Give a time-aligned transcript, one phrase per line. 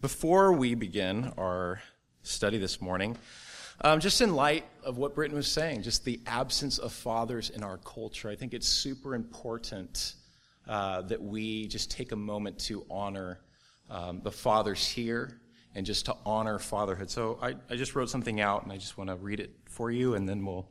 [0.00, 1.82] Before we begin our
[2.22, 3.16] study this morning,
[3.80, 7.64] um, just in light of what Britton was saying, just the absence of fathers in
[7.64, 10.14] our culture, I think it's super important
[10.68, 13.40] uh, that we just take a moment to honor
[13.90, 15.40] um, the fathers here
[15.74, 17.10] and just to honor fatherhood.
[17.10, 19.90] So I, I just wrote something out and I just want to read it for
[19.90, 20.68] you and then we'll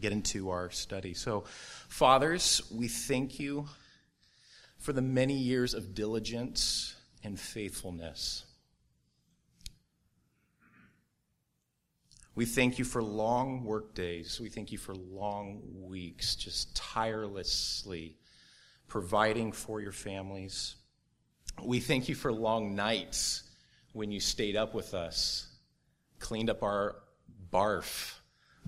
[0.00, 1.12] get into our study.
[1.12, 1.44] So,
[1.90, 3.68] fathers, we thank you
[4.78, 8.45] for the many years of diligence and faithfulness.
[12.36, 14.38] We thank you for long work days.
[14.38, 18.18] We thank you for long weeks, just tirelessly
[18.88, 20.76] providing for your families.
[21.64, 23.44] We thank you for long nights
[23.94, 25.48] when you stayed up with us,
[26.18, 26.96] cleaned up our
[27.50, 28.12] barf,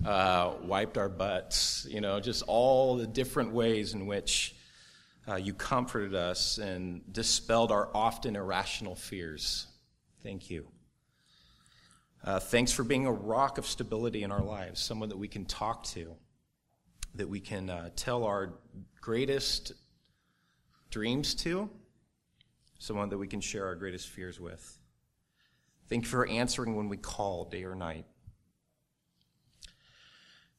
[0.03, 4.55] uh, wiped our butts, you know, just all the different ways in which
[5.27, 9.67] uh, you comforted us and dispelled our often irrational fears.
[10.23, 10.67] Thank you.
[12.23, 15.45] Uh, thanks for being a rock of stability in our lives, someone that we can
[15.45, 16.15] talk to,
[17.15, 18.53] that we can uh, tell our
[18.99, 19.71] greatest
[20.91, 21.69] dreams to,
[22.77, 24.77] someone that we can share our greatest fears with.
[25.87, 28.05] Thank you for answering when we call day or night.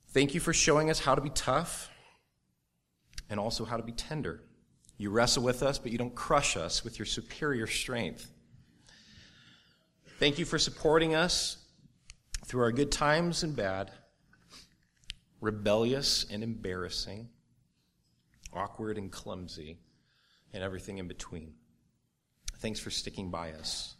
[0.08, 1.90] Thank you for showing us how to be tough
[3.28, 4.42] and also how to be tender.
[4.96, 8.32] You wrestle with us, but you don't crush us with your superior strength.
[10.20, 11.56] Thank you for supporting us
[12.44, 13.90] through our good times and bad,
[15.40, 17.30] rebellious and embarrassing,
[18.52, 19.78] awkward and clumsy,
[20.52, 21.54] and everything in between.
[22.58, 23.94] Thanks for sticking by us.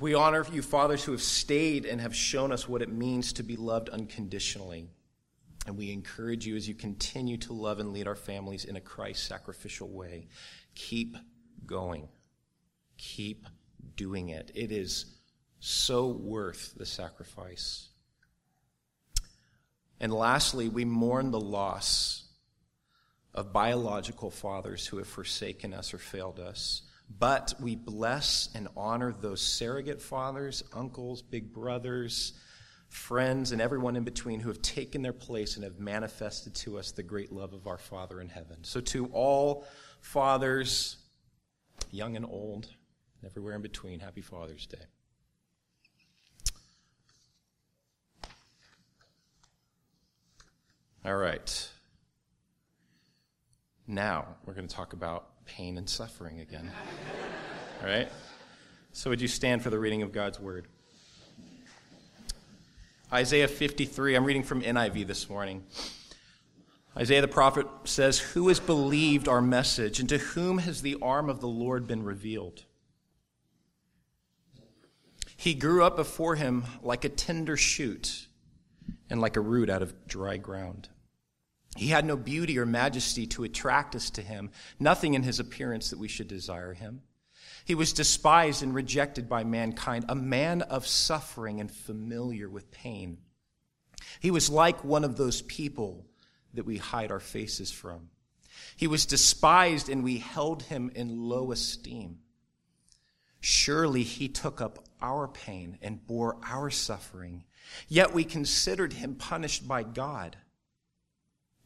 [0.00, 3.42] We honor you, fathers, who have stayed and have shown us what it means to
[3.42, 4.90] be loved unconditionally.
[5.66, 8.82] And we encourage you as you continue to love and lead our families in a
[8.82, 10.28] Christ sacrificial way.
[10.74, 11.16] Keep
[11.64, 12.10] going.
[12.98, 13.46] Keep
[13.98, 14.50] doing it.
[14.54, 15.04] It is
[15.60, 17.88] so worth the sacrifice.
[20.00, 22.24] And lastly, we mourn the loss
[23.34, 26.82] of biological fathers who have forsaken us or failed us.
[27.18, 32.34] But we bless and honor those surrogate fathers, uncles, big brothers,
[32.88, 36.92] friends, and everyone in between who have taken their place and have manifested to us
[36.92, 38.58] the great love of our Father in heaven.
[38.62, 39.66] So, to all
[40.00, 40.96] fathers,
[41.90, 42.68] young and old,
[43.24, 44.78] everywhere in between, happy Father's Day.
[51.04, 51.68] All right.
[53.86, 56.70] Now, we're going to talk about pain and suffering again.
[57.80, 58.10] All right?
[58.92, 60.66] So, would you stand for the reading of God's word?
[63.10, 65.64] Isaiah 53, I'm reading from NIV this morning.
[66.94, 71.30] Isaiah the prophet says, Who has believed our message, and to whom has the arm
[71.30, 72.64] of the Lord been revealed?
[75.38, 78.26] He grew up before him like a tender shoot
[79.08, 80.88] and like a root out of dry ground.
[81.76, 84.50] He had no beauty or majesty to attract us to him,
[84.80, 87.02] nothing in his appearance that we should desire him.
[87.64, 93.18] He was despised and rejected by mankind, a man of suffering and familiar with pain.
[94.18, 96.04] He was like one of those people
[96.54, 98.10] that we hide our faces from.
[98.74, 102.18] He was despised and we held him in low esteem.
[103.40, 107.44] Surely he took up our pain and bore our suffering,
[107.88, 110.36] yet we considered him punished by God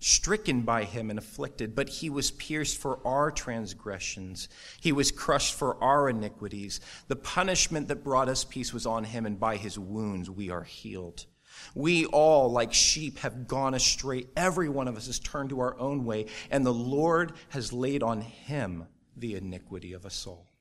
[0.03, 4.49] stricken by him and afflicted, but he was pierced for our transgressions.
[4.81, 6.81] He was crushed for our iniquities.
[7.09, 10.65] The punishment that brought us peace was on him, and by his wounds we are
[10.65, 11.27] healed.
[11.75, 14.27] We all, like sheep, have gone astray.
[14.37, 18.03] Every one of us has turned to our own way, and the Lord has laid
[18.03, 20.52] on him the iniquity of us all.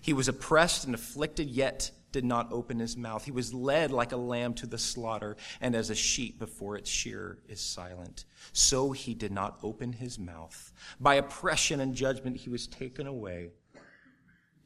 [0.00, 3.24] He was oppressed and afflicted, yet did not open his mouth.
[3.24, 6.88] He was led like a lamb to the slaughter, and as a sheep before its
[6.88, 8.24] shearer is silent.
[8.52, 10.72] So he did not open his mouth.
[10.98, 13.50] By oppression and judgment he was taken away.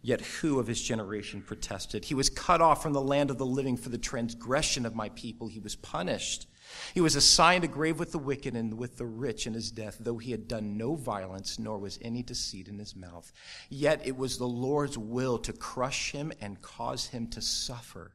[0.05, 2.05] Yet who of his generation protested?
[2.05, 5.09] He was cut off from the land of the living for the transgression of my
[5.11, 5.47] people.
[5.47, 6.49] He was punished.
[6.95, 9.97] He was assigned a grave with the wicked and with the rich in his death,
[10.01, 13.33] though he had done no violence, nor was any deceit in his mouth.
[13.69, 18.13] Yet it was the Lord's will to crush him and cause him to suffer.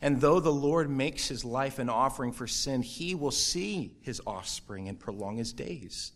[0.00, 4.20] And though the Lord makes his life an offering for sin, he will see his
[4.26, 6.12] offspring and prolong his days.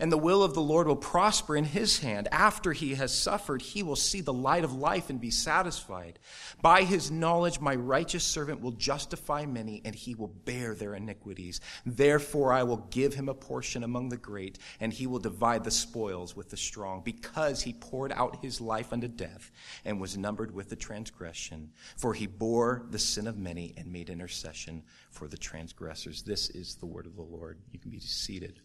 [0.00, 2.28] And the will of the Lord will prosper in his hand.
[2.30, 6.18] After he has suffered, he will see the light of life and be satisfied.
[6.62, 11.60] By his knowledge, my righteous servant will justify many, and he will bear their iniquities.
[11.84, 15.70] Therefore, I will give him a portion among the great, and he will divide the
[15.70, 19.50] spoils with the strong, because he poured out his life unto death
[19.84, 21.70] and was numbered with the transgression.
[21.96, 26.22] For he bore the sin of many and made intercession for the transgressors.
[26.22, 27.58] This is the word of the Lord.
[27.72, 28.60] You can be seated.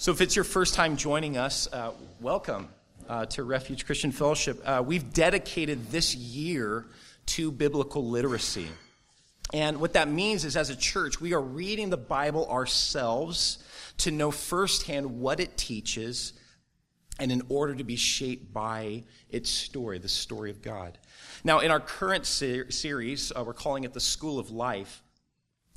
[0.00, 1.90] So, if it's your first time joining us, uh,
[2.20, 2.68] welcome
[3.08, 4.62] uh, to Refuge Christian Fellowship.
[4.64, 6.86] Uh, we've dedicated this year
[7.26, 8.68] to biblical literacy.
[9.52, 13.58] And what that means is, as a church, we are reading the Bible ourselves
[13.96, 16.32] to know firsthand what it teaches
[17.18, 20.96] and in order to be shaped by its story, the story of God.
[21.42, 25.02] Now, in our current ser- series, uh, we're calling it the School of Life,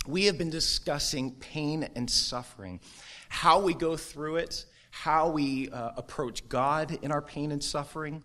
[0.05, 2.81] we have been discussing pain and suffering
[3.31, 8.23] how we go through it, how we uh, approach God in our pain and suffering.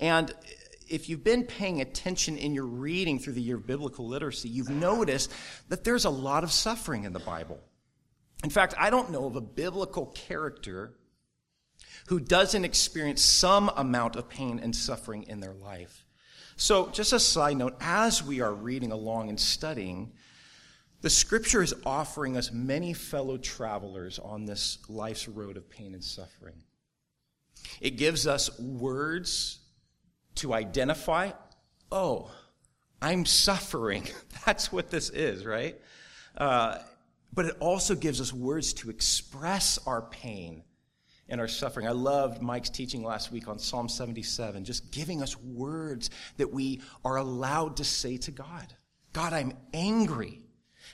[0.00, 0.34] And
[0.88, 4.68] if you've been paying attention in your reading through the year of biblical literacy, you've
[4.68, 5.32] noticed
[5.68, 7.60] that there's a lot of suffering in the Bible.
[8.42, 10.94] In fact, I don't know of a biblical character
[12.08, 16.04] who doesn't experience some amount of pain and suffering in their life.
[16.56, 20.14] So, just a side note, as we are reading along and studying,
[21.00, 26.02] the scripture is offering us many fellow travelers on this life's road of pain and
[26.02, 26.62] suffering.
[27.80, 29.60] It gives us words
[30.36, 31.30] to identify,
[31.92, 32.30] oh,
[33.00, 34.04] I'm suffering.
[34.46, 35.76] That's what this is, right?
[36.36, 36.78] Uh,
[37.32, 40.64] but it also gives us words to express our pain
[41.28, 41.86] and our suffering.
[41.86, 46.80] I loved Mike's teaching last week on Psalm 77, just giving us words that we
[47.04, 48.72] are allowed to say to God.
[49.12, 50.40] God, I'm angry.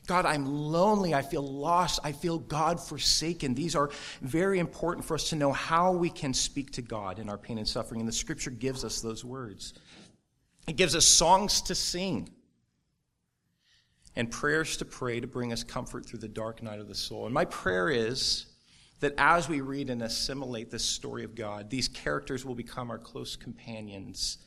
[0.06, 1.14] God, I'm lonely.
[1.14, 2.00] I feel lost.
[2.04, 3.54] I feel God forsaken.
[3.54, 3.90] These are
[4.20, 7.58] very important for us to know how we can speak to God in our pain
[7.58, 8.00] and suffering.
[8.00, 9.74] And the scripture gives us those words.
[10.68, 12.28] It gives us songs to sing
[14.16, 17.24] and prayers to pray to bring us comfort through the dark night of the soul.
[17.24, 18.46] And my prayer is
[19.00, 22.98] that as we read and assimilate this story of God, these characters will become our
[22.98, 24.38] close companions,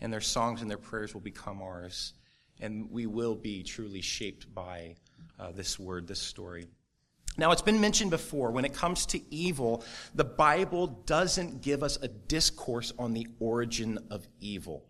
[0.00, 2.14] and their songs and their prayers will become ours,
[2.60, 4.94] and we will be truly shaped by
[5.38, 6.66] uh, this word, this story.
[7.38, 9.84] Now, it's been mentioned before, when it comes to evil,
[10.14, 14.86] the Bible doesn't give us a discourse on the origin of evil.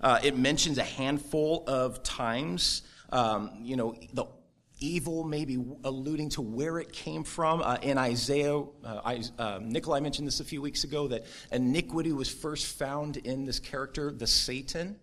[0.00, 4.26] Uh, it mentions a handful of times, um, you know, the
[4.80, 7.62] evil maybe alluding to where it came from.
[7.62, 12.12] Uh, in Isaiah, uh, I, uh, Nikolai mentioned this a few weeks ago, that iniquity
[12.12, 14.96] was first found in this character, the Satan.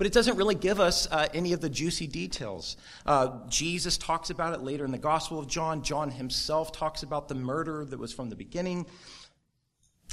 [0.00, 2.78] But it doesn't really give us uh, any of the juicy details.
[3.04, 5.82] Uh, Jesus talks about it later in the Gospel of John.
[5.82, 8.86] John himself talks about the murder that was from the beginning.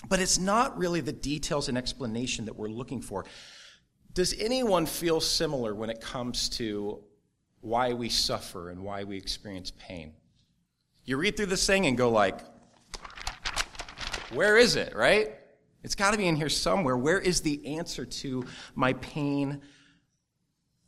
[0.10, 3.24] But it's not really the details and explanation that we're looking for.
[4.14, 7.02] Does anyone feel similar when it comes to
[7.62, 10.12] why we suffer and why we experience pain?
[11.06, 12.42] You read through this thing and go like,
[14.34, 15.34] where is it, right?
[15.82, 16.98] It's got to be in here somewhere.
[16.98, 18.44] Where is the answer to
[18.76, 19.62] my pain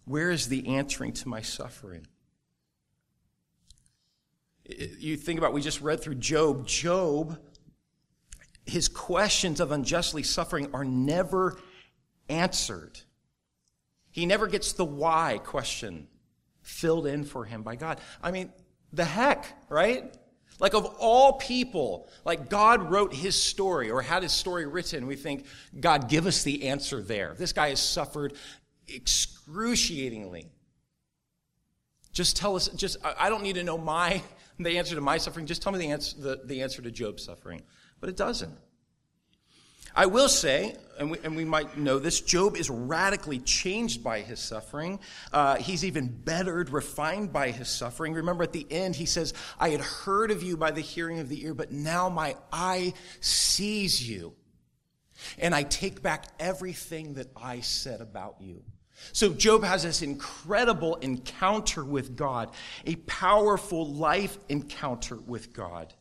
[0.10, 2.08] where is the answering to my suffering?
[4.66, 6.66] You think about, we just read through Job.
[6.66, 7.38] Job,
[8.66, 11.60] his questions of unjustly suffering are never
[12.28, 13.00] answered.
[14.10, 16.08] He never gets the why question
[16.64, 18.02] filled in for him by God.
[18.24, 18.52] I mean,
[18.92, 20.12] the heck, right?
[20.60, 25.16] Like, of all people, like God wrote his story or had his story written, we
[25.16, 25.45] think,
[25.80, 27.36] God, give us the answer there.
[27.38, 28.33] This guy has suffered
[28.94, 30.50] excruciatingly.
[32.12, 34.22] Just tell us, just, I don't need to know my,
[34.60, 35.46] the answer to my suffering.
[35.46, 37.62] Just tell me the answer, the, the answer to Job's suffering.
[38.00, 38.58] But it doesn't.
[39.96, 44.22] I will say, and we, and we might know this, Job is radically changed by
[44.22, 45.00] his suffering.
[45.34, 48.14] Uh, he's even bettered, refined by his suffering.
[48.14, 51.28] Remember at the end, he says, I had heard of you by the hearing of
[51.28, 54.36] the ear, but now my eye sees you.
[55.38, 58.64] And I take back everything that I said about you.
[59.12, 62.52] So Job has this incredible encounter with God,
[62.86, 65.94] a powerful life encounter with God.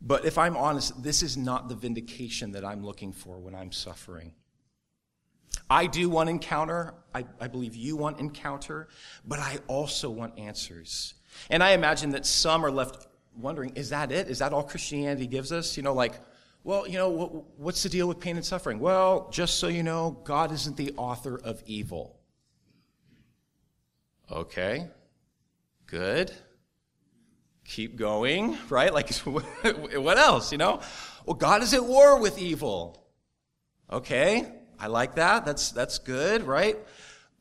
[0.00, 3.72] But if I'm honest, this is not the vindication that I'm looking for when I'm
[3.72, 4.32] suffering.
[5.68, 6.94] I do want encounter.
[7.14, 8.88] I, I believe you want encounter,
[9.26, 11.14] but I also want answers.
[11.50, 13.06] And I imagine that some are left
[13.36, 14.28] wondering, is that it?
[14.28, 15.76] Is that all Christianity gives us?
[15.76, 16.20] You know, like,
[16.66, 18.80] well, you know, what's the deal with pain and suffering?
[18.80, 22.18] Well, just so you know, God isn't the author of evil.
[24.32, 24.88] Okay,
[25.86, 26.32] good.
[27.64, 28.92] Keep going, right?
[28.92, 30.80] Like, what else, you know?
[31.24, 33.00] Well, God is at war with evil.
[33.88, 34.44] Okay,
[34.76, 35.44] I like that.
[35.44, 36.76] That's, that's good, right?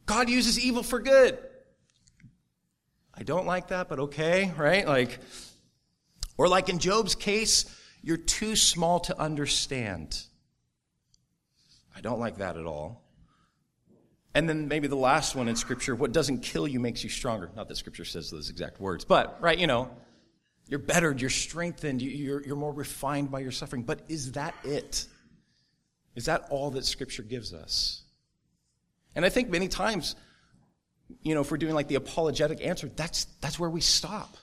[0.06, 1.40] God uses evil for good.
[3.12, 4.88] I don't like that, but okay, right?
[4.88, 5.18] Like,
[6.38, 7.66] or like in Job's case,
[8.06, 10.22] you're too small to understand.
[11.96, 13.02] I don't like that at all.
[14.36, 17.50] And then maybe the last one in Scripture what doesn't kill you makes you stronger.
[17.56, 19.90] Not that Scripture says those exact words, but, right, you know,
[20.68, 23.82] you're bettered, you're strengthened, you're, you're more refined by your suffering.
[23.82, 25.08] But is that it?
[26.14, 28.04] Is that all that Scripture gives us?
[29.16, 30.16] And I think many times,
[31.24, 34.38] you know, if we're doing like the apologetic answer, that's, that's where we stop.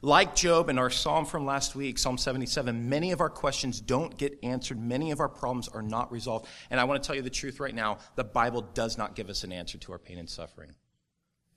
[0.00, 4.16] Like Job and our psalm from last week, Psalm 77, many of our questions don't
[4.16, 4.80] get answered.
[4.80, 6.46] Many of our problems are not resolved.
[6.70, 9.28] And I want to tell you the truth right now the Bible does not give
[9.28, 10.70] us an answer to our pain and suffering.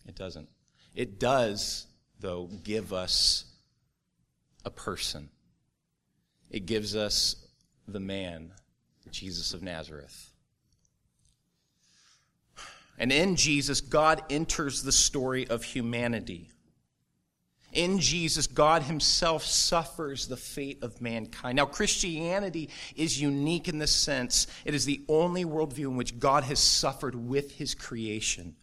[0.08, 0.50] It doesn't.
[0.96, 1.86] It does,
[2.20, 3.46] though, give us
[4.66, 5.30] a person.
[6.50, 7.36] It gives us
[7.88, 8.52] the man,
[9.12, 10.32] Jesus of Nazareth.
[12.98, 16.50] And in Jesus, God enters the story of humanity.
[17.74, 21.56] In Jesus, God Himself suffers the fate of mankind.
[21.56, 24.48] Now, Christianity is unique in this sense.
[24.66, 28.56] It is the only worldview in which God has suffered with His creation.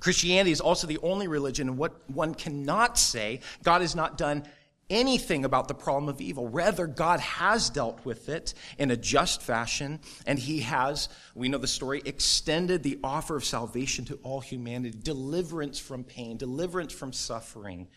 [0.00, 4.44] Christianity is also the only religion in what one cannot say God has not done
[4.92, 6.46] anything about the problem of evil.
[6.46, 11.58] Rather, God has dealt with it in a just fashion, and He has, we know
[11.58, 17.12] the story, extended the offer of salvation to all humanity, deliverance from pain, deliverance from
[17.12, 17.88] suffering.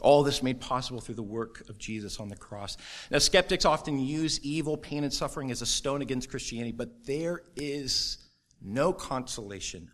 [0.00, 2.76] All this made possible through the work of Jesus on the cross.
[3.10, 7.42] Now, skeptics often use evil, pain, and suffering as a stone against Christianity, but there
[7.56, 8.18] is
[8.60, 9.90] no consolation,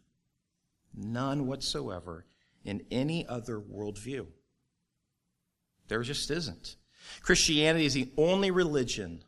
[0.95, 2.27] none whatsoever,
[2.65, 4.27] in any other worldview.
[5.89, 6.77] There just isn't.
[7.23, 9.25] Christianity is the only religion,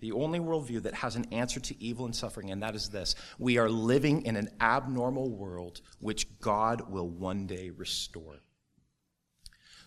[0.00, 3.14] the only worldview that has an answer to evil and suffering, and that is this.
[3.38, 8.40] We are living in an abnormal world which God will one day restore.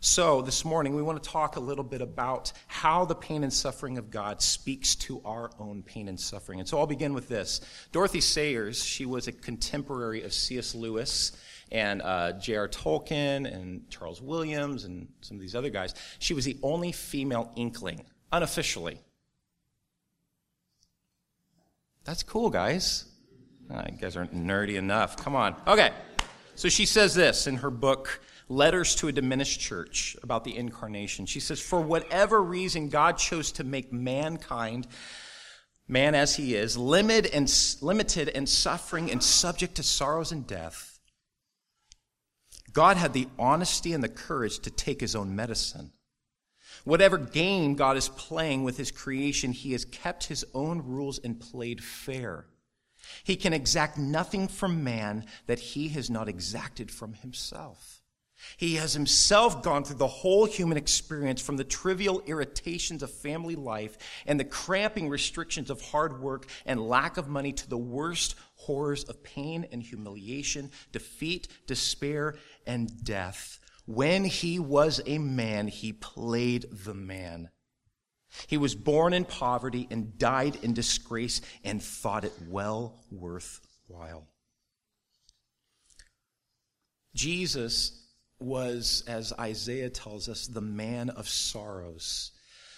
[0.04, 3.54] So, this morning, we want to talk a little bit about how the pain and
[3.54, 6.60] suffering of God speaks to our own pain and suffering.
[6.60, 7.62] And so, I'll begin with this.
[7.92, 10.74] Dorothy Sayers, she was a contemporary of C.S.
[10.74, 11.34] Lewis
[11.72, 12.68] and uh, J.R.
[12.68, 15.96] Tolkien and Charles Williams and some of these other guys.
[16.20, 19.00] She was the only female inkling, unofficially.
[22.04, 23.06] That's cool, guys.
[23.70, 25.16] Uh, you guys aren't nerdy enough.
[25.18, 25.56] Come on.
[25.66, 25.92] Okay.
[26.56, 31.26] So she says this in her book, Letters to a Diminished Church, about the incarnation.
[31.26, 34.88] She says, For whatever reason God chose to make mankind,
[35.88, 37.50] man as he is, limited and,
[37.82, 40.91] limited and suffering and subject to sorrows and death,
[42.74, 45.92] God had the honesty and the courage to take his own medicine.
[46.84, 51.40] Whatever game God is playing with his creation, he has kept his own rules and
[51.40, 52.46] played fair.
[53.24, 58.01] He can exact nothing from man that he has not exacted from himself.
[58.58, 63.56] He has himself gone through the whole human experience from the trivial irritations of family
[63.56, 68.36] life and the cramping restrictions of hard work and lack of money to the worst
[68.56, 73.60] horrors of pain and humiliation, defeat, despair, and death.
[73.86, 77.50] When he was a man, he played the man.
[78.48, 84.28] He was born in poverty and died in disgrace and thought it well worthwhile.
[87.14, 88.01] Jesus
[88.42, 92.32] was, as Isaiah tells us, the man of sorrows.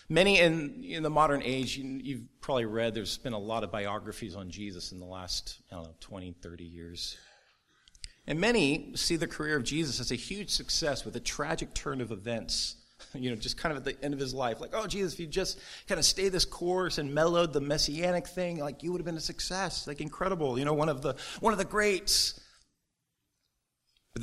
[0.10, 3.72] Many in, in the modern age, you, have probably read, there's been a lot of
[3.72, 7.18] biographies on Jesus in the last, I don't know, 20, 30 years.
[8.28, 12.02] And many see the career of Jesus as a huge success with a tragic turn
[12.02, 12.76] of events.
[13.16, 14.62] You know, just kind of at the end of his life.
[14.62, 18.26] Like, oh, Jesus, if you just kind of stay this course and mellowed the messianic
[18.26, 19.86] thing, like you would have been a success.
[19.88, 20.58] Like incredible.
[20.58, 22.40] You know, one of the one of the greats.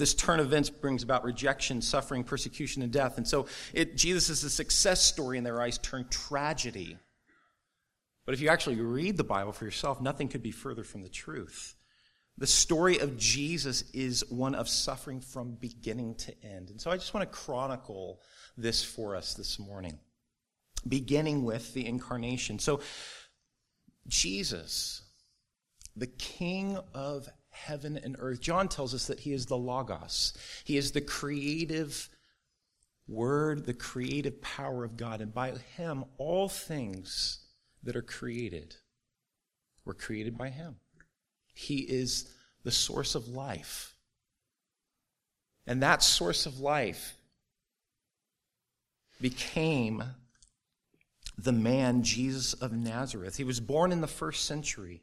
[0.00, 3.18] This turn of events brings about rejection, suffering, persecution, and death.
[3.18, 6.96] And so it, Jesus is a success story in their eyes turned tragedy.
[8.24, 11.10] But if you actually read the Bible for yourself, nothing could be further from the
[11.10, 11.74] truth.
[12.38, 16.70] The story of Jesus is one of suffering from beginning to end.
[16.70, 18.22] And so I just want to chronicle
[18.56, 19.98] this for us this morning,
[20.88, 22.58] beginning with the incarnation.
[22.58, 22.80] So,
[24.08, 25.02] Jesus,
[25.94, 30.32] the King of heaven and earth, John tells us that he is the Logos,
[30.64, 32.08] he is the creative
[33.06, 35.20] word, the creative power of God.
[35.20, 37.40] And by him, all things
[37.82, 38.76] that are created
[39.84, 40.76] were created by him.
[41.54, 43.94] He is the source of life.
[45.66, 47.16] And that source of life
[49.20, 50.02] became
[51.36, 53.36] the man Jesus of Nazareth.
[53.36, 55.02] He was born in the first century.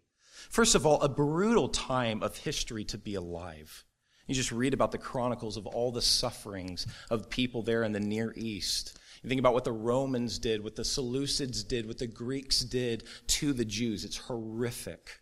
[0.49, 3.85] First of all, a brutal time of history to be alive.
[4.27, 7.99] You just read about the chronicles of all the sufferings of people there in the
[7.99, 8.99] Near East.
[9.23, 13.03] You think about what the Romans did, what the Seleucids did, what the Greeks did
[13.27, 14.05] to the Jews.
[14.05, 15.21] It's horrific.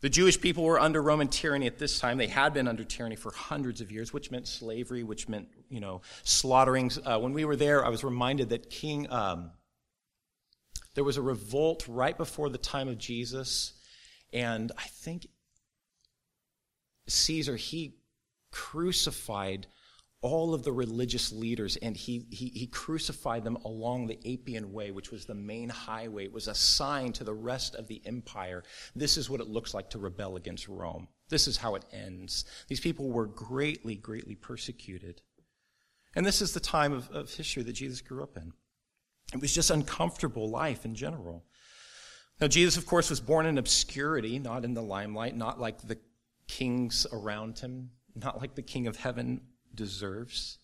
[0.00, 2.18] The Jewish people were under Roman tyranny at this time.
[2.18, 5.80] They had been under tyranny for hundreds of years, which meant slavery, which meant, you
[5.80, 6.98] know, slaughterings.
[7.04, 9.52] Uh, when we were there, I was reminded that King, um,
[10.96, 13.74] there was a revolt right before the time of Jesus,
[14.32, 15.28] and I think
[17.06, 17.98] Caesar, he
[18.50, 19.66] crucified
[20.22, 24.90] all of the religious leaders and he, he, he, crucified them along the Appian Way,
[24.90, 26.24] which was the main highway.
[26.24, 28.64] It was a sign to the rest of the empire.
[28.96, 31.08] This is what it looks like to rebel against Rome.
[31.28, 32.46] This is how it ends.
[32.68, 35.20] These people were greatly, greatly persecuted.
[36.14, 38.54] And this is the time of, of history that Jesus grew up in.
[39.32, 41.44] It was just uncomfortable life in general.
[42.40, 45.98] Now, Jesus, of course, was born in obscurity, not in the limelight, not like the
[46.46, 49.40] kings around him, not like the king of heaven
[49.74, 50.58] deserves.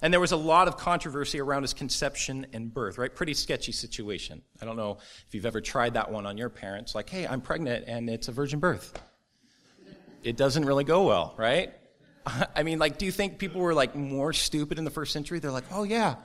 [0.00, 3.12] And there was a lot of controversy around his conception and birth, right?
[3.12, 4.42] Pretty sketchy situation.
[4.62, 7.40] I don't know if you've ever tried that one on your parents, like, hey, I'm
[7.40, 9.00] pregnant and it's a virgin birth.
[10.22, 11.72] It doesn't really go well, right?
[12.54, 15.40] I mean, like, do you think people were like more stupid in the first century?
[15.40, 16.16] They're like, oh yeah,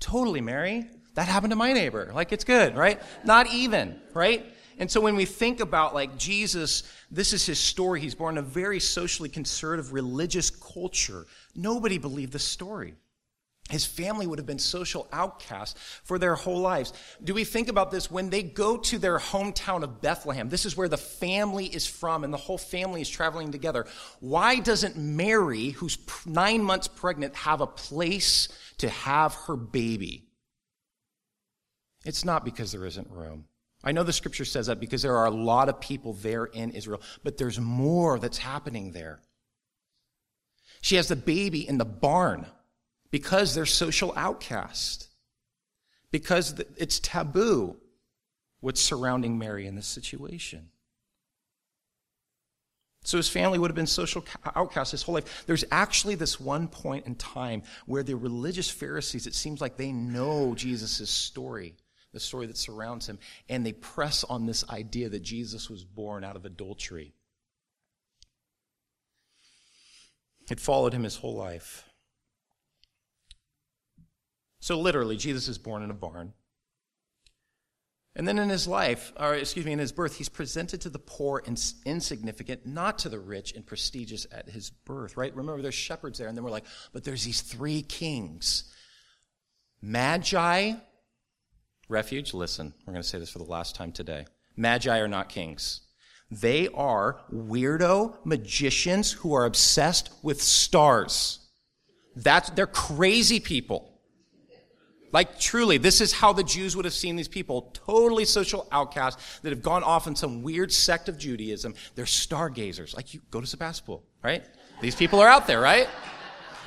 [0.00, 0.88] totally, Mary.
[1.14, 2.10] That happened to my neighbor.
[2.14, 3.00] Like, it's good, right?
[3.24, 4.44] Not even, right?
[4.80, 8.00] And so when we think about like Jesus, this is his story.
[8.00, 11.26] He's born in a very socially conservative religious culture.
[11.54, 12.94] Nobody believed the story.
[13.68, 16.92] His family would have been social outcasts for their whole lives.
[17.22, 20.48] Do we think about this when they go to their hometown of Bethlehem?
[20.48, 23.86] This is where the family is from, and the whole family is traveling together.
[24.18, 28.48] Why doesn't Mary, who's nine months pregnant, have a place
[28.78, 30.29] to have her baby?
[32.04, 33.46] It's not because there isn't room.
[33.82, 36.70] I know the scripture says that because there are a lot of people there in
[36.72, 39.20] Israel, but there's more that's happening there.
[40.82, 42.46] She has the baby in the barn
[43.10, 45.08] because they're social outcasts,
[46.10, 47.76] because it's taboo
[48.60, 50.68] what's surrounding Mary in this situation.
[53.02, 55.44] So his family would have been social outcasts his whole life.
[55.46, 59.90] There's actually this one point in time where the religious Pharisees, it seems like they
[59.90, 61.76] know Jesus' story
[62.12, 63.18] the story that surrounds him,
[63.48, 67.14] and they press on this idea that Jesus was born out of adultery.
[70.50, 71.84] It followed him his whole life.
[74.58, 76.34] So, literally, Jesus is born in a barn.
[78.16, 80.98] And then in his life, or excuse me, in his birth, he's presented to the
[80.98, 85.34] poor and insignificant, not to the rich and prestigious at his birth, right?
[85.34, 88.64] Remember, there's shepherds there, and then we're like, but there's these three kings
[89.82, 90.72] Magi,
[91.90, 94.24] Refuge, listen, we're going to say this for the last time today.
[94.56, 95.80] Magi are not kings.
[96.30, 101.40] They are weirdo magicians who are obsessed with stars.
[102.14, 103.88] That's, they're crazy people.
[105.12, 109.40] Like, truly, this is how the Jews would have seen these people totally social outcasts
[109.40, 111.74] that have gone off in some weird sect of Judaism.
[111.96, 112.94] They're stargazers.
[112.94, 114.44] Like, you go to Sebastopol, right?
[114.80, 115.88] These people are out there, right?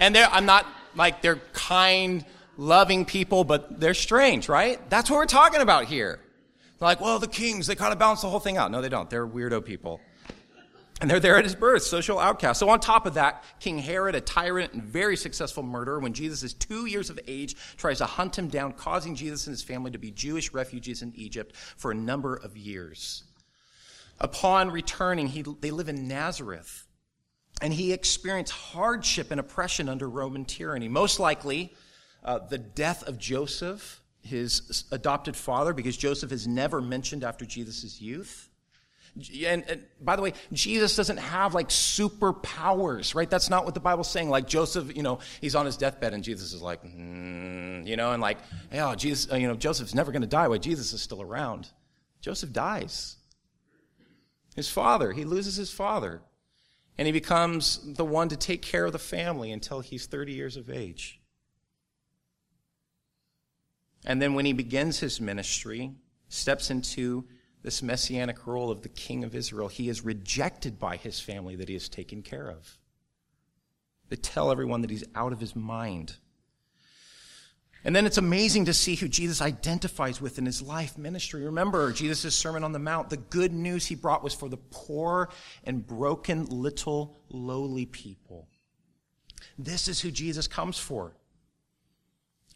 [0.02, 2.26] And they're, I'm not like they're kind,
[2.58, 4.80] loving people, but they're strange, right?
[4.90, 6.20] That's what we're talking about here.
[6.80, 8.72] They're like, well, the kings, they kind of balance the whole thing out.
[8.72, 9.10] No, they don't.
[9.10, 10.02] They're weirdo people.
[11.02, 12.60] And they're there at his birth, social outcasts.
[12.60, 16.44] So, on top of that, King Herod, a tyrant and very successful murderer, when Jesus
[16.44, 19.92] is two years of age, tries to hunt him down, causing Jesus and his family
[19.92, 23.24] to be Jewish refugees in Egypt for a number of years.
[24.22, 26.86] Upon returning, he, they live in Nazareth,
[27.62, 30.88] and he experienced hardship and oppression under Roman tyranny.
[30.88, 31.74] Most likely,
[32.24, 38.02] uh, the death of Joseph, his adopted father, because Joseph is never mentioned after Jesus'
[38.02, 38.50] youth.
[39.46, 43.30] And, and, by the way, Jesus doesn't have like superpowers, right?
[43.30, 44.30] That's not what the Bible's saying.
[44.30, 48.14] Like Joseph, you know, he's on his deathbed and Jesus is like, mm, you know,
[48.14, 48.40] and like,
[48.74, 51.70] oh, Jesus, uh, you know, Joseph's never going to die while Jesus is still around.
[52.22, 53.18] Joseph dies.
[54.56, 56.22] His father, he loses his father.
[56.98, 60.58] And he becomes the one to take care of the family until he's 30 years
[60.58, 61.20] of age.
[64.06, 65.92] And then when he begins his ministry,
[66.28, 67.26] steps into
[67.62, 71.70] this messianic role of the king of Israel, he is rejected by his family that
[71.70, 72.78] he has taken care of.
[74.10, 76.18] They tell everyone that he's out of his mind.
[77.86, 81.44] And then it's amazing to see who Jesus identifies with in his life ministry.
[81.44, 83.10] Remember Jesus' Sermon on the Mount.
[83.10, 85.30] The good news he brought was for the poor
[85.64, 88.48] and broken, little, lowly people.
[89.58, 91.16] This is who Jesus comes for.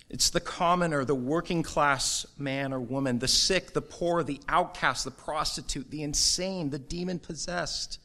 [0.09, 5.03] It's the commoner, the working class man or woman, the sick, the poor, the outcast,
[5.03, 7.99] the prostitute, the insane, the demon possessed,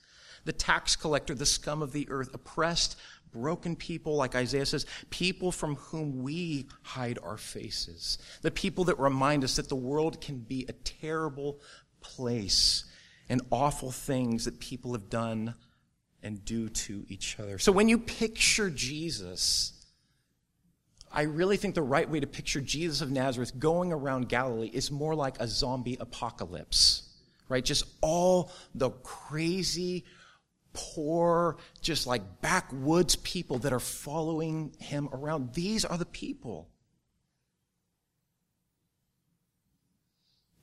[0.44, 2.98] the tax collector, the scum of the earth, oppressed,
[3.32, 8.98] broken people, like Isaiah says, people from whom we hide our faces, the people that
[8.98, 11.60] remind us that the world can be a terrible
[12.00, 12.84] place
[13.28, 15.54] and awful things that people have done
[16.22, 17.58] and do to each other.
[17.58, 19.81] So when you picture Jesus,
[21.12, 24.90] I really think the right way to picture Jesus of Nazareth going around Galilee is
[24.90, 27.02] more like a zombie apocalypse,
[27.48, 27.64] right?
[27.64, 30.04] Just all the crazy,
[30.72, 35.52] poor, just like backwoods people that are following him around.
[35.52, 36.68] These are the people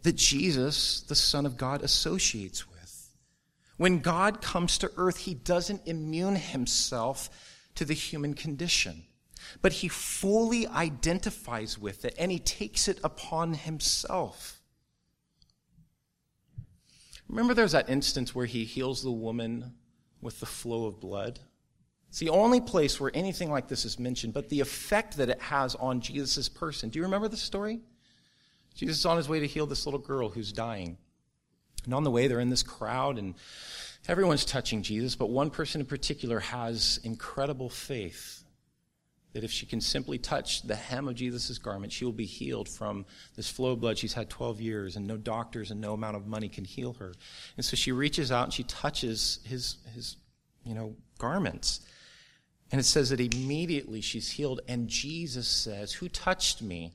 [0.02, 3.10] that Jesus, the Son of God, associates with.
[3.78, 7.30] When God comes to earth, he doesn't immune himself
[7.76, 9.04] to the human condition
[9.62, 14.62] but he fully identifies with it and he takes it upon himself.
[17.28, 19.76] Remember, there's that instance where he heals the woman
[20.22, 21.40] with the flow of blood?
[22.10, 25.40] It's the only place where anything like this is mentioned, but the effect that it
[25.40, 26.90] has on Jesus' person.
[26.90, 27.82] Do you remember the story?
[28.74, 30.98] Jesus is on his way to heal this little girl who's dying.
[31.86, 33.36] And on the way, they're in this crowd, and
[34.08, 38.38] everyone's touching Jesus, but one person in particular has incredible faith
[39.34, 42.68] that if she can simply touch the hem of Jesus' garment, she will be healed
[42.68, 43.98] from this flow of blood.
[43.98, 47.13] She's had 12 years, and no doctors and no amount of money can heal her.
[47.56, 50.18] And so she reaches out and she touches his, his
[50.63, 51.82] you know, garments.
[52.72, 54.62] And it says that immediately she's healed.
[54.68, 56.94] And Jesus says, Who touched me?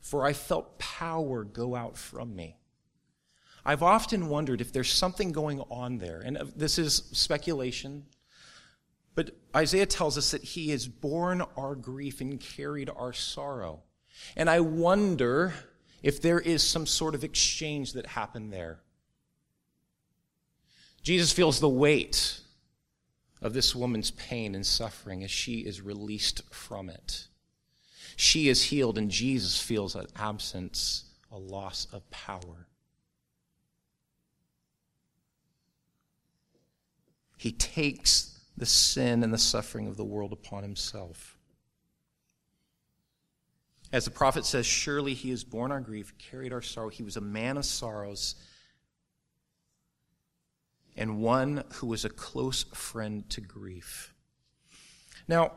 [0.00, 2.56] For I felt power go out from me.
[3.64, 6.20] I've often wondered if there's something going on there.
[6.24, 8.06] And uh, this is speculation.
[9.18, 13.82] But Isaiah tells us that he has borne our grief and carried our sorrow.
[14.36, 15.54] And I wonder
[16.04, 18.78] if there is some sort of exchange that happened there.
[21.02, 22.38] Jesus feels the weight
[23.42, 27.26] of this woman's pain and suffering as she is released from it.
[28.14, 32.68] She is healed, and Jesus feels an absence, a loss of power.
[37.36, 41.38] He takes the sin and the suffering of the world upon himself.
[43.92, 46.90] As the prophet says, surely he has borne our grief, carried our sorrow.
[46.90, 48.34] He was a man of sorrows
[50.96, 54.12] and one who was a close friend to grief.
[55.28, 55.52] Now,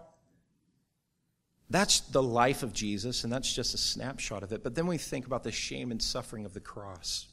[1.70, 4.64] that's the life of Jesus, and that's just a snapshot of it.
[4.64, 7.28] But then we think about the shame and suffering of the cross.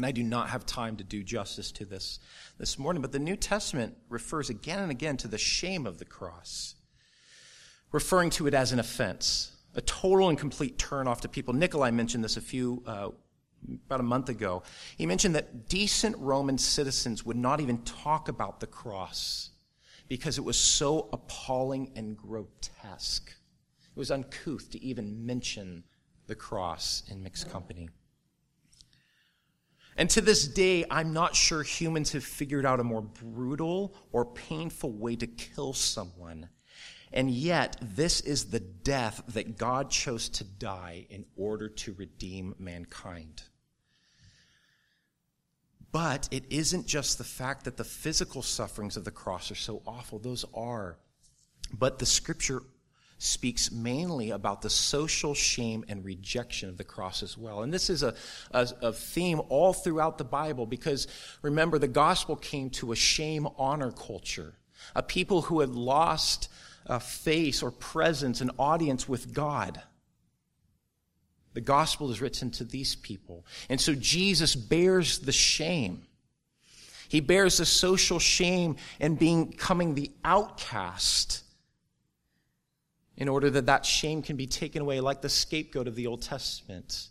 [0.00, 2.20] And I do not have time to do justice to this
[2.56, 6.06] this morning, but the New Testament refers again and again to the shame of the
[6.06, 6.74] cross,
[7.92, 11.52] referring to it as an offense, a total and complete turn off to people.
[11.52, 13.10] Nikolai mentioned this a few, uh,
[13.84, 14.62] about a month ago.
[14.96, 19.50] He mentioned that decent Roman citizens would not even talk about the cross
[20.08, 23.34] because it was so appalling and grotesque.
[23.94, 25.84] It was uncouth to even mention
[26.26, 27.90] the cross in mixed company.
[29.96, 34.24] And to this day, I'm not sure humans have figured out a more brutal or
[34.24, 36.48] painful way to kill someone.
[37.12, 42.54] And yet, this is the death that God chose to die in order to redeem
[42.58, 43.42] mankind.
[45.92, 49.82] But it isn't just the fact that the physical sufferings of the cross are so
[49.86, 50.98] awful, those are.
[51.76, 52.62] But the scripture
[53.22, 57.62] speaks mainly about the social shame and rejection of the cross as well.
[57.62, 58.14] And this is a,
[58.50, 61.06] a, a, theme all throughout the Bible because
[61.42, 64.54] remember, the gospel came to a shame honor culture,
[64.96, 66.48] a people who had lost
[66.86, 69.82] a face or presence, an audience with God.
[71.52, 73.44] The gospel is written to these people.
[73.68, 76.06] And so Jesus bears the shame.
[77.10, 81.42] He bears the social shame and being, becoming the outcast
[83.20, 86.22] in order that that shame can be taken away like the scapegoat of the Old
[86.22, 87.10] Testament.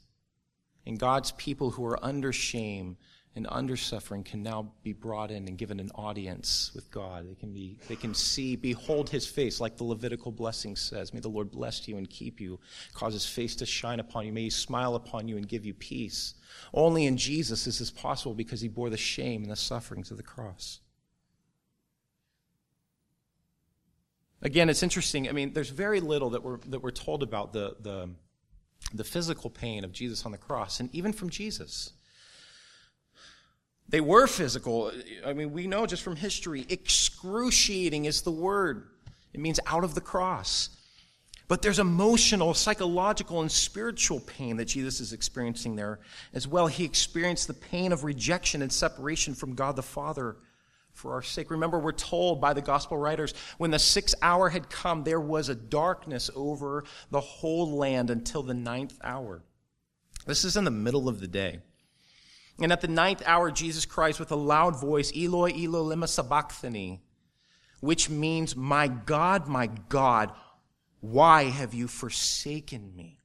[0.87, 2.97] And God's people who are under shame
[3.35, 7.29] and under suffering can now be brought in and given an audience with God.
[7.29, 11.13] They can be, they can see, behold his face, like the Levitical blessing says.
[11.13, 12.59] May the Lord bless you and keep you,
[12.95, 14.33] cause his face to shine upon you.
[14.33, 16.33] May he smile upon you and give you peace.
[16.73, 20.17] Only in Jesus is this possible because he bore the shame and the sufferings of
[20.17, 20.79] the cross.
[24.41, 25.27] Again, it's interesting.
[25.27, 28.09] I mean, there's very little that we're, that we're told about the, the,
[28.93, 31.91] the physical pain of Jesus on the cross, and even from Jesus.
[33.89, 34.91] They were physical.
[35.25, 38.87] I mean, we know just from history, excruciating is the word.
[39.33, 40.69] It means out of the cross.
[41.47, 45.99] But there's emotional, psychological, and spiritual pain that Jesus is experiencing there
[46.31, 46.67] as well.
[46.67, 50.37] He experienced the pain of rejection and separation from God the Father
[50.93, 51.51] for our sake.
[51.51, 55.49] Remember, we're told by the gospel writers when the sixth hour had come, there was
[55.49, 59.41] a darkness over the whole land until the ninth hour.
[60.25, 61.59] This is in the middle of the day.
[62.61, 67.01] And at the ninth hour, Jesus cries with a loud voice, Eloi, Eloi, lema sabachthani,
[67.79, 70.33] which means, My God, my God,
[70.99, 73.18] why have you forsaken me?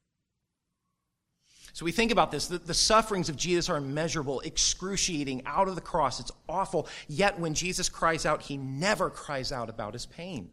[1.75, 2.47] So we think about this.
[2.47, 6.21] The, the, sufferings of Jesus are immeasurable, excruciating, out of the cross.
[6.21, 6.87] It's awful.
[7.09, 10.51] Yet when Jesus cries out, he never cries out about his pain.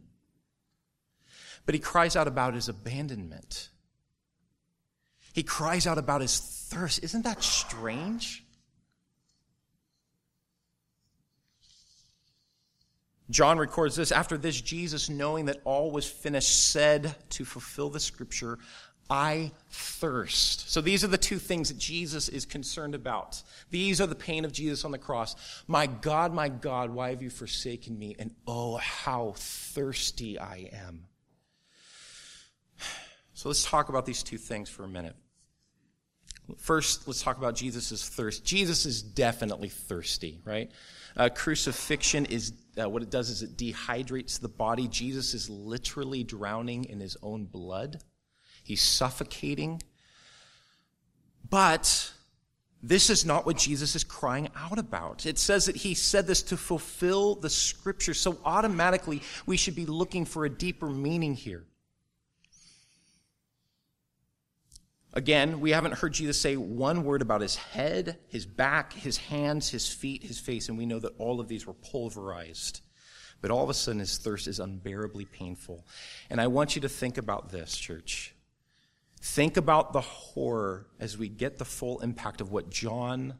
[1.64, 3.68] But he cries out about his abandonment.
[5.32, 7.04] He cries out about his thirst.
[7.04, 8.44] Isn't that strange?
[13.30, 18.00] John records this after this, Jesus, knowing that all was finished, said to fulfill the
[18.00, 18.58] scripture,
[19.10, 20.70] I thirst.
[20.70, 23.42] So these are the two things that Jesus is concerned about.
[23.70, 25.36] These are the pain of Jesus on the cross.
[25.66, 28.16] My God, my God, why have you forsaken me?
[28.18, 31.04] And oh, how thirsty I am.
[33.34, 35.16] So let's talk about these two things for a minute.
[36.58, 38.44] First, let's talk about Jesus' thirst.
[38.44, 40.70] Jesus is definitely thirsty, right?
[41.16, 44.88] Uh, crucifixion is uh, what it does is it dehydrates the body.
[44.88, 48.02] Jesus is literally drowning in his own blood.
[48.62, 49.82] He's suffocating.
[51.48, 52.12] But
[52.82, 55.24] this is not what Jesus is crying out about.
[55.26, 58.14] It says that he said this to fulfill the scripture.
[58.14, 61.64] So automatically, we should be looking for a deeper meaning here.
[65.14, 69.68] Again, we haven't heard Jesus say one word about his head, his back, his hands,
[69.68, 72.80] his feet, his face, and we know that all of these were pulverized.
[73.42, 75.84] But all of a sudden, his thirst is unbearably painful.
[76.30, 78.34] And I want you to think about this, church.
[79.22, 83.34] Think about the horror as we get the full impact of what John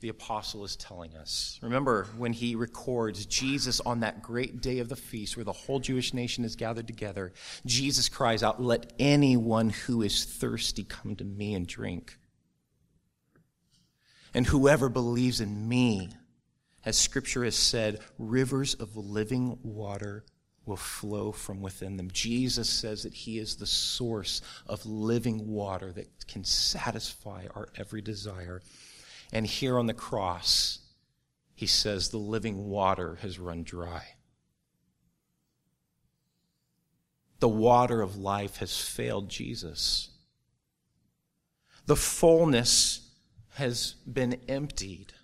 [0.00, 1.58] the apostle is telling us.
[1.60, 5.80] Remember when he records Jesus on that great day of the feast where the whole
[5.80, 7.32] Jewish nation is gathered together,
[7.66, 12.16] Jesus cries out, Let anyone who is thirsty come to me and drink.
[14.32, 16.10] And whoever believes in me,
[16.84, 20.24] as scripture has said, rivers of living water
[20.68, 22.10] will flow from within them.
[22.12, 28.02] Jesus says that he is the source of living water that can satisfy our every
[28.02, 28.62] desire.
[29.32, 30.80] And here on the cross,
[31.54, 34.04] he says, the living water has run dry.
[37.40, 40.10] The water of life has failed Jesus.
[41.86, 43.10] The fullness
[43.54, 45.14] has been emptied.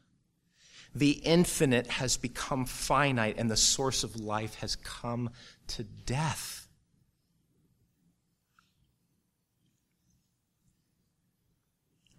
[0.95, 5.31] The infinite has become finite, and the source of life has come
[5.69, 6.69] to death.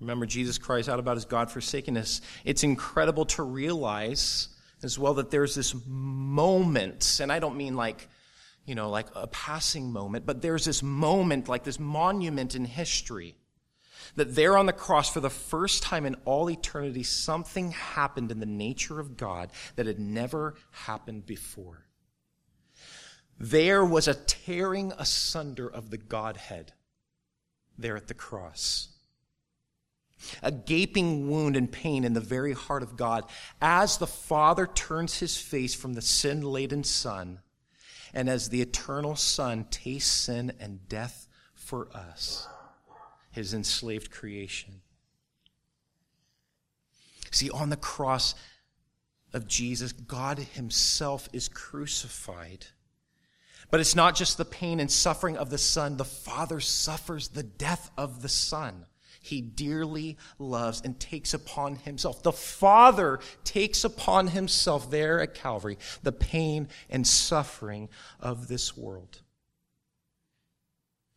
[0.01, 2.21] Remember, Jesus cries out about his God forsakenness.
[2.43, 4.49] It's incredible to realize
[4.83, 8.09] as well that there's this moment, and I don't mean like,
[8.65, 13.37] you know, like a passing moment, but there's this moment, like this monument in history,
[14.15, 18.39] that there on the cross, for the first time in all eternity, something happened in
[18.39, 21.85] the nature of God that had never happened before.
[23.37, 26.73] There was a tearing asunder of the Godhead
[27.77, 28.89] there at the cross
[30.41, 33.25] a gaping wound and pain in the very heart of God
[33.61, 37.39] as the Father turns his face from the sin laden Son
[38.13, 42.47] and as the eternal Son tastes sin and death for us,
[43.35, 44.81] his enslaved creation.
[47.31, 48.33] See, on the cross
[49.33, 52.65] of Jesus, God himself is crucified.
[53.69, 57.43] But it's not just the pain and suffering of the Son, the Father suffers the
[57.43, 58.85] death of the Son
[59.25, 62.21] he dearly loves and takes upon himself.
[62.21, 69.21] The Father takes upon himself there at Calvary the pain and suffering of this world.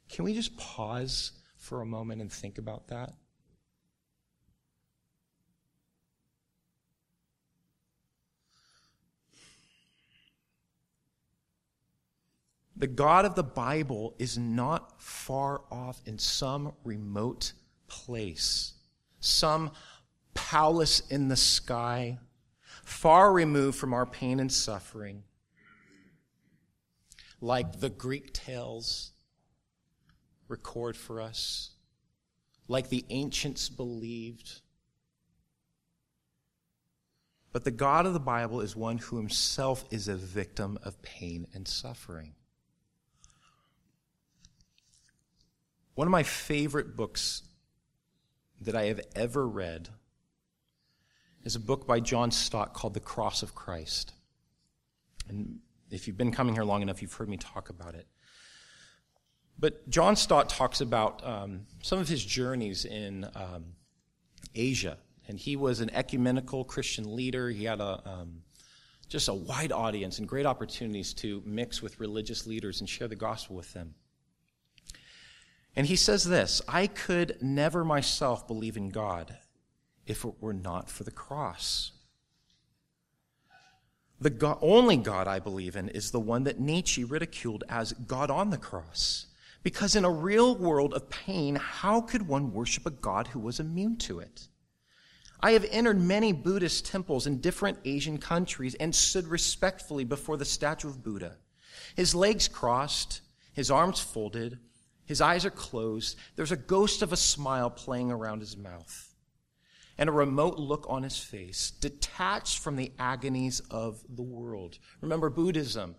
[0.08, 1.32] Can we just pause
[1.68, 3.12] for a moment and think about that?
[12.74, 17.52] The God of the Bible is not far off in some remote
[17.86, 18.74] place,
[19.20, 19.72] some
[20.32, 22.18] palace in the sky,
[22.82, 25.24] far removed from our pain and suffering,
[27.42, 29.12] like the Greek tales
[30.48, 31.70] record for us,
[32.66, 34.60] like the ancients believed.
[37.52, 41.46] But the God of the Bible is one who himself is a victim of pain
[41.54, 42.34] and suffering.
[45.94, 47.42] One of my favorite books
[48.60, 49.88] that I have ever read
[51.42, 54.12] is a book by John Stott called The Cross of Christ.
[55.28, 58.06] And if you've been coming here long enough, you've heard me talk about it.
[59.58, 63.64] But John Stott talks about um, some of his journeys in um,
[64.54, 64.98] Asia.
[65.26, 67.50] And he was an ecumenical Christian leader.
[67.50, 68.42] He had a, um,
[69.08, 73.16] just a wide audience and great opportunities to mix with religious leaders and share the
[73.16, 73.94] gospel with them.
[75.76, 79.36] And he says this I could never myself believe in God
[80.06, 81.92] if it were not for the cross.
[84.20, 88.30] The God, only God I believe in is the one that Nietzsche ridiculed as God
[88.30, 89.27] on the cross.
[89.62, 93.60] Because in a real world of pain, how could one worship a God who was
[93.60, 94.48] immune to it?
[95.40, 100.44] I have entered many Buddhist temples in different Asian countries and stood respectfully before the
[100.44, 101.36] statue of Buddha.
[101.94, 103.20] His legs crossed,
[103.52, 104.58] his arms folded,
[105.06, 106.16] his eyes are closed.
[106.36, 109.14] There's a ghost of a smile playing around his mouth
[109.98, 114.78] and a remote look on his face, detached from the agonies of the world.
[115.00, 115.96] Remember Buddhism.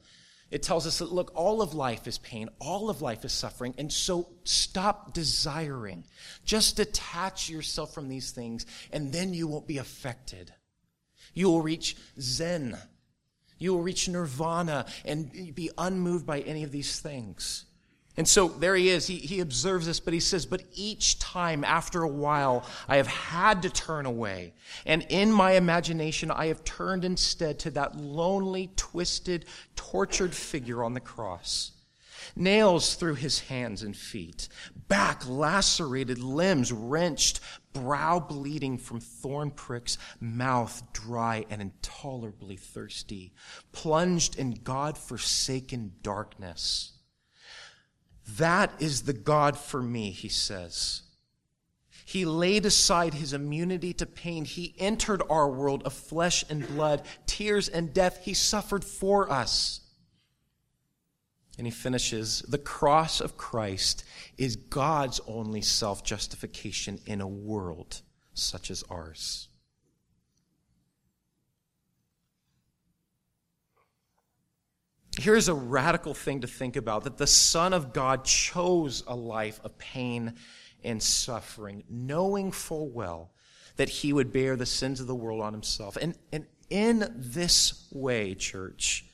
[0.51, 3.75] It tells us that, look, all of life is pain, all of life is suffering,
[3.77, 6.05] and so stop desiring.
[6.43, 10.51] Just detach yourself from these things, and then you won't be affected.
[11.33, 12.77] You will reach Zen.
[13.59, 17.65] You will reach nirvana and be unmoved by any of these things.
[18.19, 19.07] And so there he is.
[19.07, 23.07] He, he observes this, but he says, But each time after a while, I have
[23.07, 24.55] had to turn away.
[24.85, 29.45] And in my imagination, I have turned instead to that lonely, twisted,
[29.77, 31.71] tortured figure on the cross.
[32.35, 34.49] Nails through his hands and feet,
[34.89, 37.39] back lacerated, limbs wrenched,
[37.71, 43.31] brow bleeding from thorn pricks, mouth dry and intolerably thirsty,
[43.71, 46.98] plunged in God forsaken darkness.
[48.37, 51.03] That is the God for me, he says.
[52.05, 54.43] He laid aside his immunity to pain.
[54.43, 58.23] He entered our world of flesh and blood, tears and death.
[58.23, 59.81] He suffered for us.
[61.59, 64.05] And he finishes The cross of Christ
[64.37, 68.01] is God's only self justification in a world
[68.33, 69.48] such as ours.
[75.17, 79.59] Here's a radical thing to think about that the Son of God chose a life
[79.63, 80.35] of pain
[80.83, 83.31] and suffering, knowing full well
[83.75, 85.97] that he would bear the sins of the world on himself.
[86.01, 89.05] And, and in this way, church,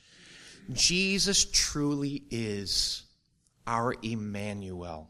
[0.73, 3.03] Jesus truly is
[3.67, 5.10] our Emmanuel.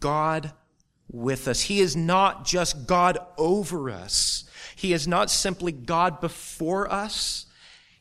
[0.00, 0.52] God
[1.10, 1.62] with us.
[1.62, 4.44] He is not just God over us.
[4.76, 7.46] He is not simply God before us.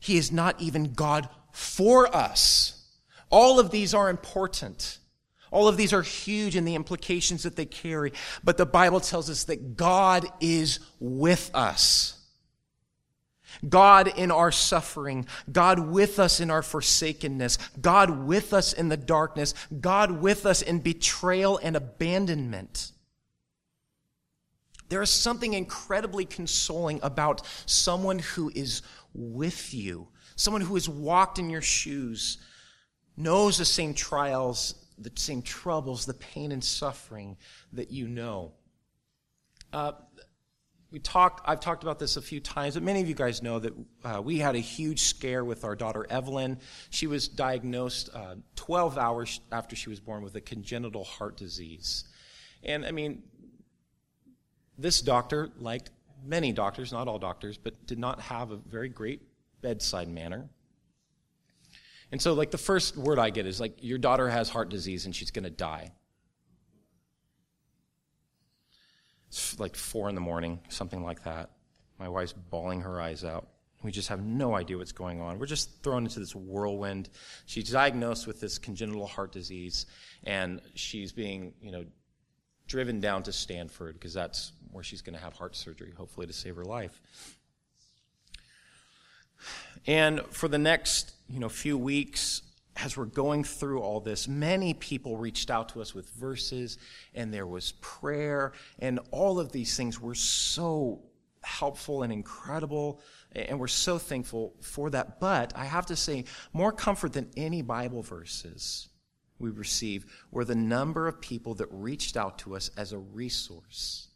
[0.03, 2.89] He is not even God for us.
[3.29, 4.97] All of these are important.
[5.49, 8.11] All of these are huge in the implications that they carry.
[8.43, 12.19] But the Bible tells us that God is with us.
[13.69, 18.97] God in our suffering, God with us in our forsakenness, God with us in the
[18.97, 22.91] darkness, God with us in betrayal and abandonment.
[24.89, 28.81] There is something incredibly consoling about someone who is
[29.13, 32.37] with you, someone who has walked in your shoes,
[33.15, 37.37] knows the same trials, the same troubles, the pain and suffering
[37.73, 38.53] that you know.
[39.71, 39.93] Uh,
[40.91, 43.57] we talked, I've talked about this a few times, but many of you guys know
[43.57, 43.73] that
[44.03, 46.59] uh, we had a huge scare with our daughter Evelyn.
[46.91, 52.03] She was diagnosed uh, 12 hours after she was born with a congenital heart disease.
[52.61, 53.23] And I mean,
[54.77, 55.89] this doctor, like
[56.25, 59.21] many doctors, not all doctors, but did not have a very great
[59.61, 60.49] bedside manner.
[62.11, 65.05] And so, like, the first word I get is, like, your daughter has heart disease
[65.05, 65.91] and she's going to die.
[69.29, 71.49] It's like four in the morning, something like that.
[71.97, 73.47] My wife's bawling her eyes out.
[73.81, 75.39] We just have no idea what's going on.
[75.39, 77.09] We're just thrown into this whirlwind.
[77.47, 79.87] She's diagnosed with this congenital heart disease,
[80.23, 81.83] and she's being, you know,
[82.67, 86.33] driven down to Stanford because that's where she's going to have heart surgery, hopefully to
[86.33, 86.99] save her life.
[89.85, 92.41] And for the next, you know, few weeks,
[92.75, 96.77] as we're going through all this, many people reached out to us with verses,
[97.13, 101.01] and there was prayer, and all of these things were so
[101.43, 103.01] helpful and incredible,
[103.33, 105.19] and we're so thankful for that.
[105.19, 108.87] But I have to say, more comfort than any Bible verses
[109.39, 114.07] we receive were the number of people that reached out to us as a resource.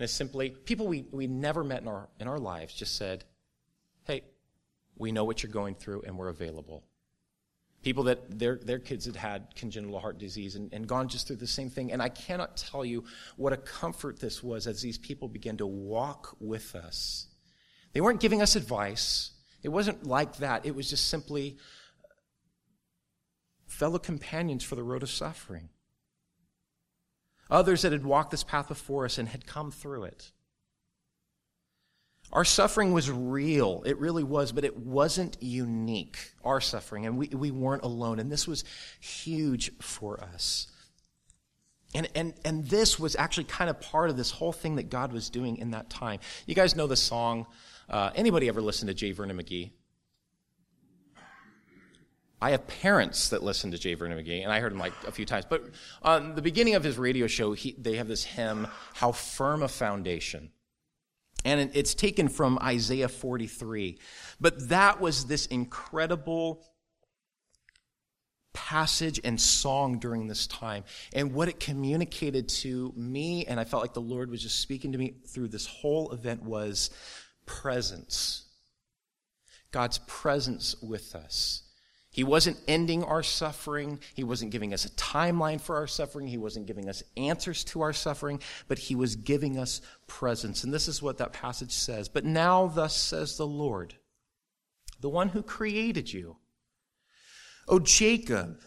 [0.00, 3.22] And it's simply people we, we never met in our, in our lives just said,
[4.04, 4.22] hey,
[4.96, 6.84] we know what you're going through and we're available.
[7.82, 11.36] People that their, their kids had had congenital heart disease and, and gone just through
[11.36, 11.92] the same thing.
[11.92, 13.04] And I cannot tell you
[13.36, 17.26] what a comfort this was as these people began to walk with us.
[17.92, 19.32] They weren't giving us advice.
[19.62, 20.64] It wasn't like that.
[20.64, 21.58] It was just simply
[23.66, 25.68] fellow companions for the road of suffering.
[27.50, 30.30] Others that had walked this path before us and had come through it.
[32.32, 33.82] Our suffering was real.
[33.84, 38.20] It really was, but it wasn't unique, our suffering, and we, we weren't alone.
[38.20, 38.62] And this was
[39.00, 40.68] huge for us.
[41.92, 45.12] And, and, and this was actually kind of part of this whole thing that God
[45.12, 46.20] was doing in that time.
[46.46, 47.46] You guys know the song.
[47.88, 49.10] Uh, anybody ever listen to J.
[49.10, 49.72] Vernon McGee?
[52.42, 53.94] I have parents that listen to J.
[53.94, 55.44] Vernon McGee, and I heard him like a few times.
[55.48, 55.64] But
[56.02, 59.68] on the beginning of his radio show, he, they have this hymn, How Firm a
[59.68, 60.50] Foundation.
[61.44, 63.98] And it's taken from Isaiah 43.
[64.40, 66.64] But that was this incredible
[68.52, 70.84] passage and song during this time.
[71.12, 74.92] And what it communicated to me, and I felt like the Lord was just speaking
[74.92, 76.90] to me through this whole event, was
[77.46, 78.46] presence.
[79.72, 81.62] God's presence with us.
[82.12, 84.00] He wasn't ending our suffering.
[84.14, 86.26] He wasn't giving us a timeline for our suffering.
[86.26, 90.64] He wasn't giving us answers to our suffering, but he was giving us presence.
[90.64, 92.08] And this is what that passage says.
[92.08, 93.94] But now, thus says the Lord,
[95.00, 96.38] the one who created you,
[97.68, 98.58] O Jacob,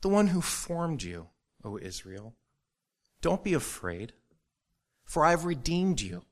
[0.00, 1.28] the one who formed you,
[1.62, 2.34] O Israel.
[3.20, 4.12] Don't be afraid,
[5.04, 6.24] for I have redeemed you,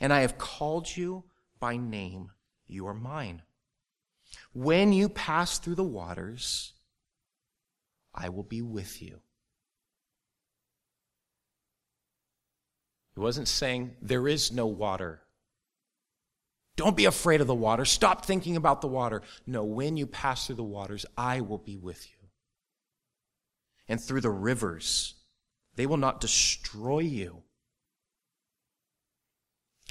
[0.00, 1.24] and I have called you
[1.60, 2.30] by name.
[2.66, 3.42] You are mine.
[4.56, 6.72] When you pass through the waters,
[8.14, 9.20] I will be with you.
[13.14, 15.20] He wasn't saying there is no water.
[16.74, 17.84] Don't be afraid of the water.
[17.84, 19.20] Stop thinking about the water.
[19.46, 22.28] No, when you pass through the waters, I will be with you.
[23.88, 25.16] And through the rivers,
[25.74, 27.42] they will not destroy you.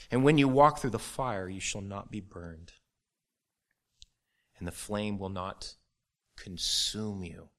[0.09, 2.71] And when you walk through the fire, you shall not be burned
[4.57, 5.75] and the flame will not
[6.37, 7.49] consume you.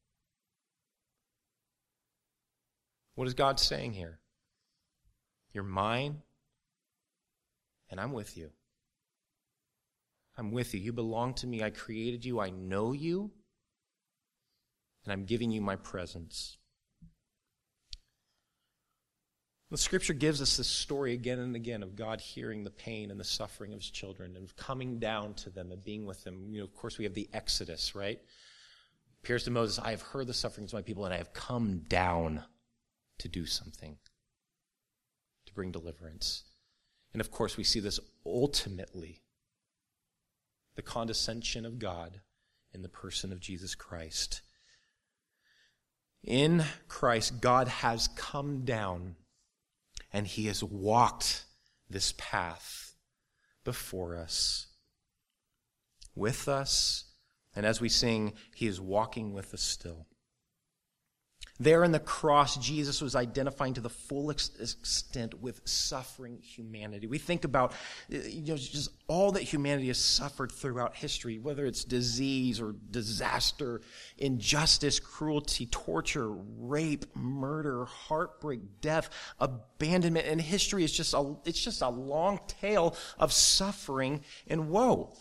[3.15, 4.21] What is God saying here?
[5.53, 6.23] You're mine,
[7.91, 8.51] and I'm with you.
[10.37, 10.81] I'm with you.
[10.81, 11.63] You belong to me.
[11.63, 12.41] I created you.
[12.41, 13.31] I know you,
[15.05, 16.59] and I'm giving you my presence.
[19.71, 23.19] The scripture gives us this story again and again of God hearing the pain and
[23.19, 26.51] the suffering of his children and coming down to them and being with them.
[26.53, 28.21] You know, of course, we have the Exodus, right?
[29.25, 31.79] Appears to Moses, I have heard the sufferings of my people and I have come
[31.89, 32.45] down
[33.19, 33.97] to do something,
[35.47, 36.45] to bring deliverance.
[37.13, 39.23] And of course, we see this ultimately
[40.77, 42.21] the condescension of God
[42.73, 44.43] in the person of Jesus Christ.
[46.23, 49.17] In Christ, God has come down
[50.13, 51.45] and he has walked
[51.89, 52.95] this path
[53.65, 54.67] before us,
[56.15, 57.05] with us,
[57.55, 60.07] and as we sing, he is walking with us still.
[61.59, 67.07] There in the cross, Jesus was identifying to the full extent with suffering humanity.
[67.07, 67.73] We think about
[68.13, 72.75] uh, you know, just all that humanity has suffered throughout history, whether it's disease or
[72.91, 73.81] disaster,
[74.19, 80.27] injustice, cruelty, torture, rape, murder, heartbreak, death, abandonment.
[80.27, 85.15] And history is just a, it's just a long tale of suffering and woe.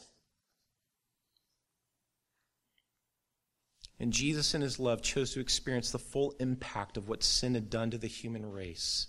[4.05, 7.71] And Jesus, in his love, chose to experience the full impact of what sin had
[7.71, 9.07] done to the human race.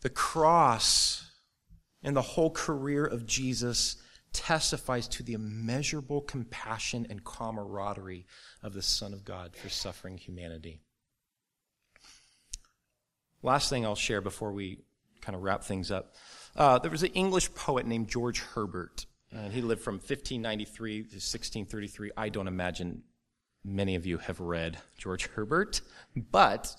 [0.00, 1.30] The cross
[2.02, 3.96] and the whole career of Jesus
[4.32, 8.24] testifies to the immeasurable compassion and camaraderie
[8.62, 10.80] of the Son of God for suffering humanity.
[13.42, 14.78] Last thing I'll share before we
[15.20, 16.14] kind of wrap things up.
[16.56, 21.16] Uh, there was an English poet named George Herbert, and he lived from 1593 to
[21.16, 22.12] 1633.
[22.16, 23.02] I don't imagine
[23.64, 25.80] many of you have read George Herbert,
[26.14, 26.74] but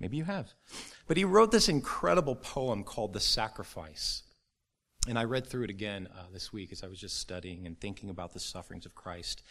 [0.00, 0.52] maybe you have.
[1.06, 4.22] But he wrote this incredible poem called The Sacrifice.
[5.08, 7.78] And I read through it again uh, this week as I was just studying and
[7.78, 9.42] thinking about the sufferings of Christ.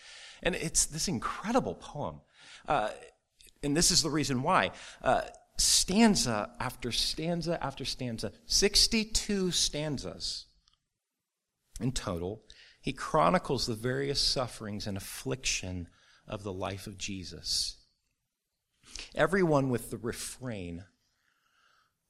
[0.44, 2.22] And it's this incredible poem.
[2.68, 2.90] Uh,
[3.64, 4.72] and this is the reason why.
[5.02, 5.22] Uh,
[5.58, 10.46] stanza after stanza after stanza, 62 stanzas
[11.80, 12.44] in total,
[12.82, 15.88] he chronicles the various sufferings and affliction
[16.28, 17.78] of the life of Jesus.
[19.14, 20.86] Everyone with the refrain,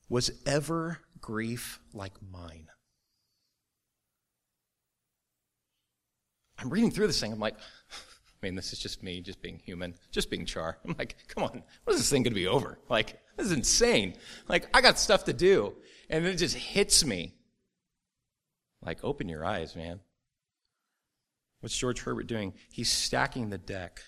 [0.10, 2.68] was ever grief like mine?
[6.60, 7.56] I'm reading through this thing, I'm like,
[8.46, 10.78] I mean, this is just me, just being human, just being char.
[10.86, 12.78] I'm like, come on, what is this thing going to be over?
[12.90, 14.16] Like, this is insane.
[14.48, 15.74] Like, I got stuff to do.
[16.10, 17.34] And it just hits me.
[18.84, 20.00] Like, open your eyes, man.
[21.66, 22.54] What's George Herbert doing?
[22.72, 24.00] He's stacking the deck,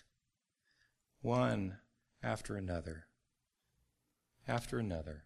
[1.24, 1.80] one
[2.22, 3.08] after another,
[4.48, 5.24] after another.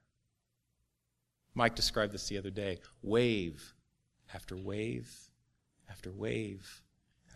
[1.53, 3.73] Mike described this the other day wave
[4.33, 5.13] after wave
[5.89, 6.81] after wave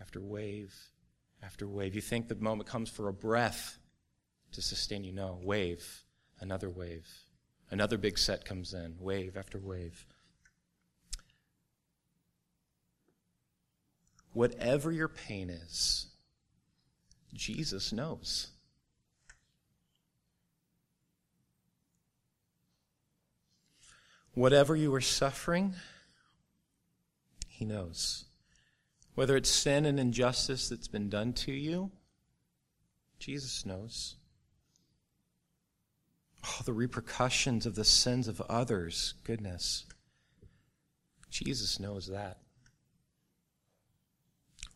[0.00, 0.74] after wave
[1.42, 1.94] after wave.
[1.94, 3.78] You think the moment comes for a breath
[4.52, 5.12] to sustain you.
[5.12, 6.06] No, wave,
[6.40, 7.06] another wave.
[7.70, 10.06] Another big set comes in, wave after wave.
[14.36, 16.08] Whatever your pain is,
[17.32, 18.48] Jesus knows.
[24.34, 25.74] Whatever you are suffering,
[27.48, 28.26] He knows.
[29.14, 31.90] Whether it's sin and injustice that's been done to you,
[33.18, 34.16] Jesus knows.
[36.44, 39.86] Oh, the repercussions of the sins of others, goodness.
[41.30, 42.36] Jesus knows that.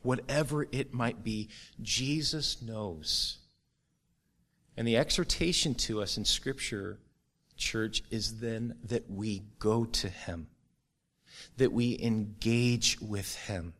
[0.02, 1.48] Whatever it might be,
[1.82, 3.38] Jesus knows.
[4.76, 6.98] And the exhortation to us in Scripture,
[7.56, 10.48] church, is then that we go to Him,
[11.58, 13.74] that we engage with Him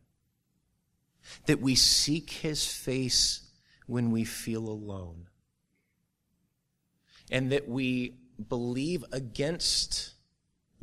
[1.45, 3.41] that we seek his face
[3.87, 5.27] when we feel alone,
[7.29, 8.15] and that we
[8.49, 10.13] believe against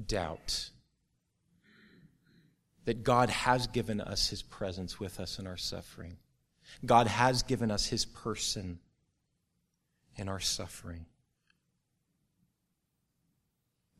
[0.04, 0.70] doubt
[2.88, 6.16] that God has given us his presence with us in our suffering.
[6.86, 8.78] God has given us his person
[10.16, 11.04] in our suffering.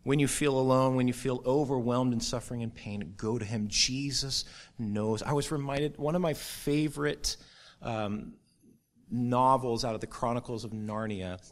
[0.05, 3.67] When you feel alone, when you feel overwhelmed in suffering and pain, go to Him.
[3.69, 4.47] Jesus
[4.79, 5.23] knows.
[5.23, 7.37] I was reminded, one of my favorite
[7.83, 8.37] um,
[9.11, 11.43] novels out of the Chronicles of Narnia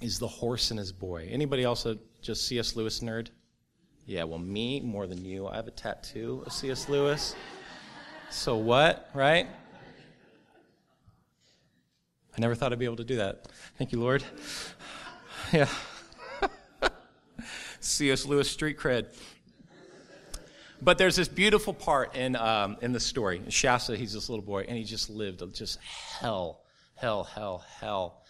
[0.00, 1.28] is The Horse and His Boy.
[1.30, 2.74] Anybody else a just C.S.
[2.74, 3.28] Lewis nerd?
[4.06, 5.46] Yeah, well, me more than you.
[5.46, 6.90] I have a tattoo of C.S.
[6.90, 7.34] Lewis.
[8.30, 9.46] So what, right?
[12.36, 13.46] I never thought I'd be able to do that.
[13.78, 14.24] Thank you, Lord.
[15.52, 15.68] Yeah.
[17.80, 18.24] C.S.
[18.24, 19.14] Lewis street cred.
[20.80, 23.42] But there's this beautiful part in, um, in the story.
[23.50, 25.78] Shasta, he's this little boy, and he just lived just
[26.18, 26.62] hell,
[26.96, 28.23] hell, hell, hell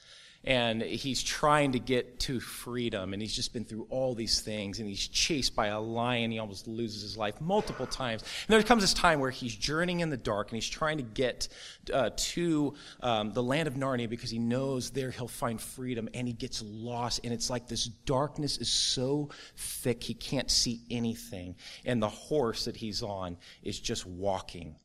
[0.45, 4.79] and he's trying to get to freedom and he's just been through all these things
[4.79, 8.23] and he's chased by a lion he almost loses his life multiple times.
[8.23, 11.03] And there comes this time where he's journeying in the dark and he's trying to
[11.03, 11.49] get
[11.93, 16.27] uh, to um, the land of narnia because he knows there he'll find freedom and
[16.27, 21.55] he gets lost and it's like this darkness is so thick he can't see anything
[21.85, 24.77] and the horse that he's on is just walking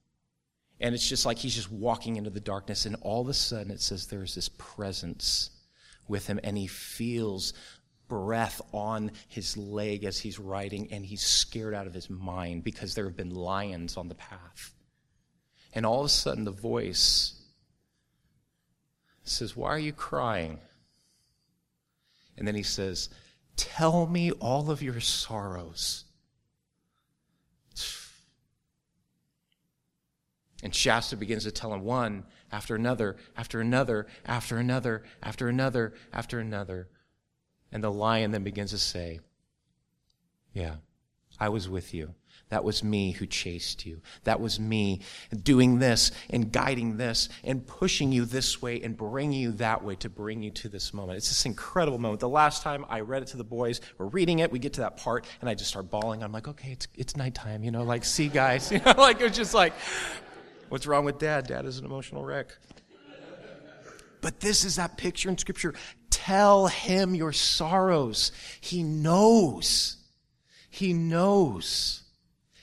[0.80, 3.72] and it's just like he's just walking into the darkness, and all of a sudden
[3.72, 5.52] it says there's this presence
[6.08, 7.54] with him, and he feels
[8.08, 12.96] breath on his leg as he's riding, and he's scared out of his mind because
[12.96, 14.74] there have been lions on the path.
[15.74, 17.40] And all of a sudden the voice
[19.24, 20.60] says, Why are you crying?
[22.38, 23.10] And then he says,
[23.56, 26.06] Tell me all of your sorrows.
[30.64, 35.94] And Shasta begins to tell him one after another, after another, after another, after another,
[36.12, 36.90] after another.
[37.72, 39.20] And the lion then begins to say,
[40.54, 40.76] Yeah,
[41.40, 42.14] I was with you.
[42.50, 44.02] That was me who chased you.
[44.24, 45.02] That was me
[45.44, 49.96] doing this and guiding this and pushing you this way and bringing you that way
[49.98, 51.18] to bring you to this moment.
[51.18, 52.22] It's this incredible moment.
[52.22, 54.82] The last time I read it to the boys, we're reading it, we get to
[54.82, 56.24] that part, and I just start bawling.
[56.24, 58.72] I'm like, okay, it's, it's nighttime, you know, like, see, guys.
[58.80, 59.74] You know, like, it's just like,
[60.70, 61.48] What's wrong with dad?
[61.48, 62.56] Dad is an emotional wreck.
[64.22, 65.74] But this is that picture in Scripture.
[66.10, 68.32] Tell him your sorrows.
[68.60, 69.98] He knows.
[70.70, 72.04] He knows.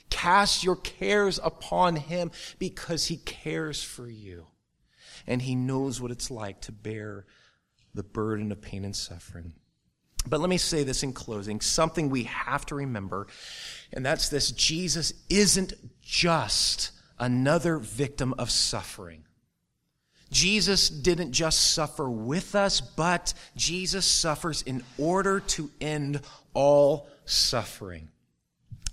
[0.09, 4.47] Cast your cares upon him because he cares for you.
[5.25, 7.25] And he knows what it's like to bear
[7.93, 9.53] the burden of pain and suffering.
[10.25, 13.27] But let me say this in closing something we have to remember,
[13.93, 19.23] and that's this Jesus isn't just another victim of suffering.
[20.29, 26.21] Jesus didn't just suffer with us, but Jesus suffers in order to end
[26.53, 28.09] all suffering.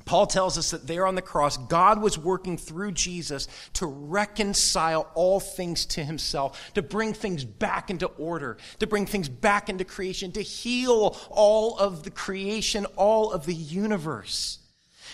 [0.05, 5.11] Paul tells us that there on the cross, God was working through Jesus to reconcile
[5.15, 9.85] all things to himself, to bring things back into order, to bring things back into
[9.85, 14.59] creation, to heal all of the creation, all of the universe.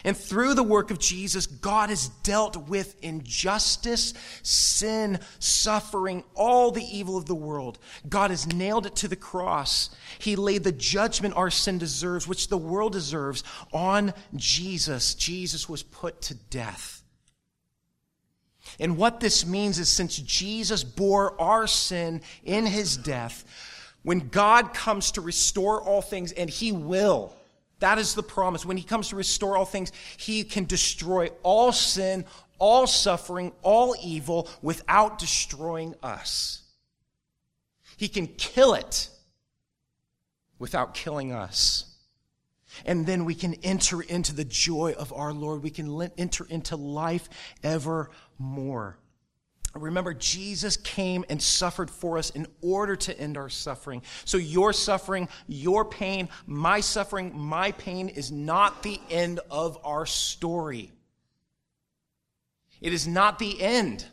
[0.05, 6.85] And through the work of Jesus, God has dealt with injustice, sin, suffering, all the
[6.85, 7.79] evil of the world.
[8.09, 9.91] God has nailed it to the cross.
[10.19, 15.15] He laid the judgment our sin deserves, which the world deserves, on Jesus.
[15.15, 17.03] Jesus was put to death.
[18.79, 23.45] And what this means is since Jesus bore our sin in his death,
[24.03, 27.35] when God comes to restore all things, and he will,
[27.81, 28.65] that is the promise.
[28.65, 32.25] When he comes to restore all things, he can destroy all sin,
[32.59, 36.63] all suffering, all evil without destroying us.
[37.97, 39.11] He can kill it
[40.59, 41.87] without killing us.
[42.87, 45.63] And then we can enter into the joy of our Lord.
[45.63, 47.29] We can enter into life
[47.63, 48.99] evermore.
[49.75, 54.03] Remember, Jesus came and suffered for us in order to end our suffering.
[54.25, 60.07] So, your suffering, your pain, my suffering, my pain is not the end of our
[60.07, 60.91] story.
[62.81, 64.07] It is not the end.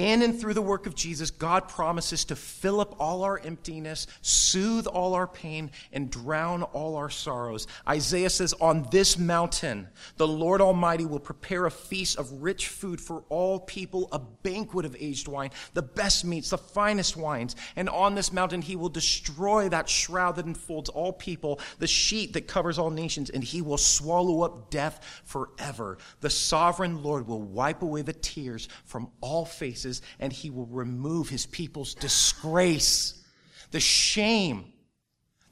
[0.00, 4.06] In and through the work of Jesus, God promises to fill up all our emptiness,
[4.22, 7.66] soothe all our pain, and drown all our sorrows.
[7.86, 12.98] Isaiah says, On this mountain, the Lord Almighty will prepare a feast of rich food
[12.98, 17.54] for all people, a banquet of aged wine, the best meats, the finest wines.
[17.76, 22.32] And on this mountain, he will destroy that shroud that enfolds all people, the sheet
[22.32, 25.98] that covers all nations, and he will swallow up death forever.
[26.22, 31.28] The sovereign Lord will wipe away the tears from all faces and he will remove
[31.28, 33.22] his people's disgrace,
[33.70, 34.72] the shame,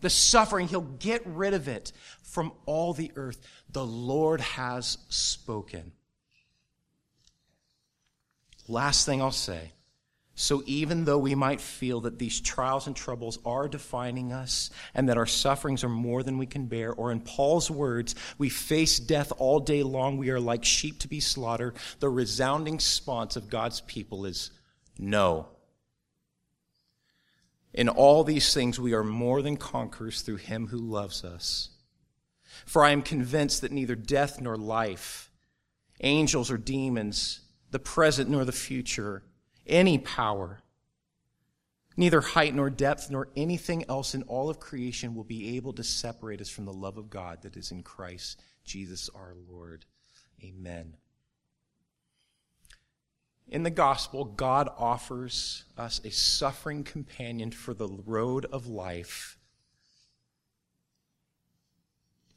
[0.01, 0.69] the suffering.
[0.69, 3.41] He'll get rid of it from all the earth.
[3.71, 5.93] The Lord has spoken.
[8.69, 9.73] Last thing I'll say
[10.41, 15.09] so even though we might feel that these trials and troubles are defining us and
[15.09, 19.01] that our sufferings are more than we can bear, or in Paul's words, we face
[19.01, 23.51] death all day long, we are like sheep to be slaughtered, the resounding response of
[23.51, 24.53] God's people is
[24.97, 25.49] no.
[27.75, 31.71] In all these things, we are more than conquerors through him who loves us.
[32.65, 35.33] For I am convinced that neither death nor life,
[36.01, 37.41] angels or demons,
[37.73, 39.25] the present nor the future,
[39.69, 40.61] any power.
[41.97, 45.83] Neither height nor depth nor anything else in all of creation will be able to
[45.83, 49.85] separate us from the love of God that is in Christ Jesus our Lord.
[50.43, 50.95] Amen.
[53.49, 59.39] In the gospel, God offers us a suffering companion for the road of life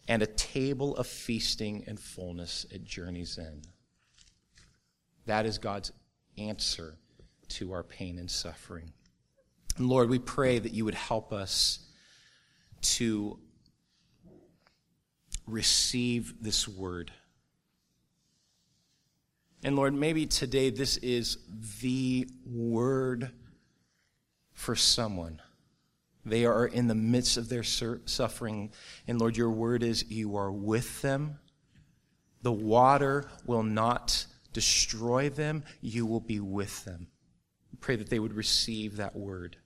[0.07, 3.67] and a table of feasting and fullness at journey's end.
[5.25, 5.91] That is God's
[6.38, 6.97] answer
[7.51, 8.93] to our pain and suffering.
[9.77, 11.79] And Lord, we pray that you would help us
[12.81, 13.39] to
[15.47, 17.11] receive this word.
[19.63, 21.37] And Lord, maybe today this is
[21.81, 23.31] the word
[24.53, 25.41] for someone.
[26.25, 28.71] They are in the midst of their suffering.
[29.07, 31.39] And Lord, your word is you are with them.
[32.43, 37.07] The water will not destroy them, you will be with them
[37.82, 39.57] pray that they would receive that word.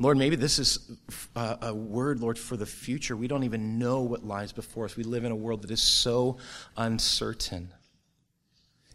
[0.00, 0.90] Lord, maybe this is
[1.34, 3.16] a, a, word, Lord, for the future.
[3.16, 4.96] We don't even know what lies before us.
[4.96, 6.38] We live in a world that is so
[6.76, 7.72] uncertain.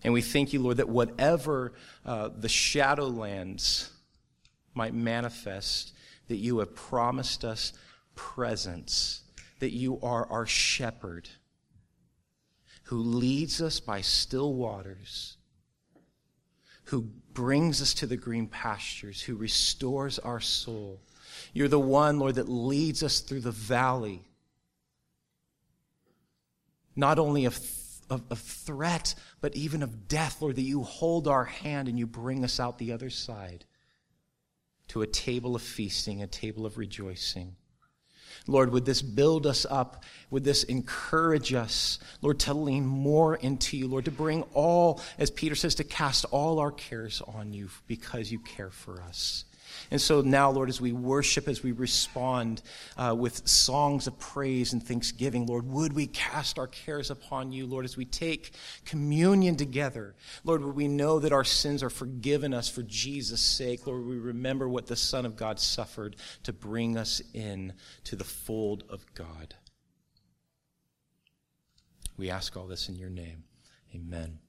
[0.03, 1.73] And we thank you, Lord, that whatever
[2.05, 3.89] uh, the shadowlands
[4.73, 5.93] might manifest,
[6.27, 7.73] that you have promised us
[8.15, 9.21] presence,
[9.59, 11.29] that you are our shepherd
[12.83, 15.37] who leads us by still waters
[16.91, 20.99] who brings us to the green pastures, who restores our soul.
[21.53, 24.27] You're the one, Lord, that leads us through the valley,
[26.93, 27.57] not only of,
[28.09, 32.05] of, of, threat, but even of death, Lord, that you hold our hand and you
[32.05, 33.63] bring us out the other side
[34.89, 37.55] to a table of feasting, a table of rejoicing.
[38.47, 40.03] Lord, would this build us up?
[40.29, 45.29] Would this encourage us, Lord, to lean more into you, Lord, to bring all, as
[45.29, 49.45] Peter says, to cast all our cares on you because you care for us.
[49.89, 52.61] And so now, Lord, as we worship, as we respond
[52.97, 57.65] uh, with songs of praise and thanksgiving, Lord, would we cast our cares upon you,
[57.65, 58.51] Lord, as we take
[58.85, 60.15] communion together?
[60.43, 63.87] Lord, would we know that our sins are forgiven us for Jesus' sake?
[63.87, 67.73] Lord, we remember what the Son of God suffered to bring us in
[68.05, 69.55] to the fold of God.
[72.17, 73.45] We ask all this in your name.
[73.95, 74.40] Amen.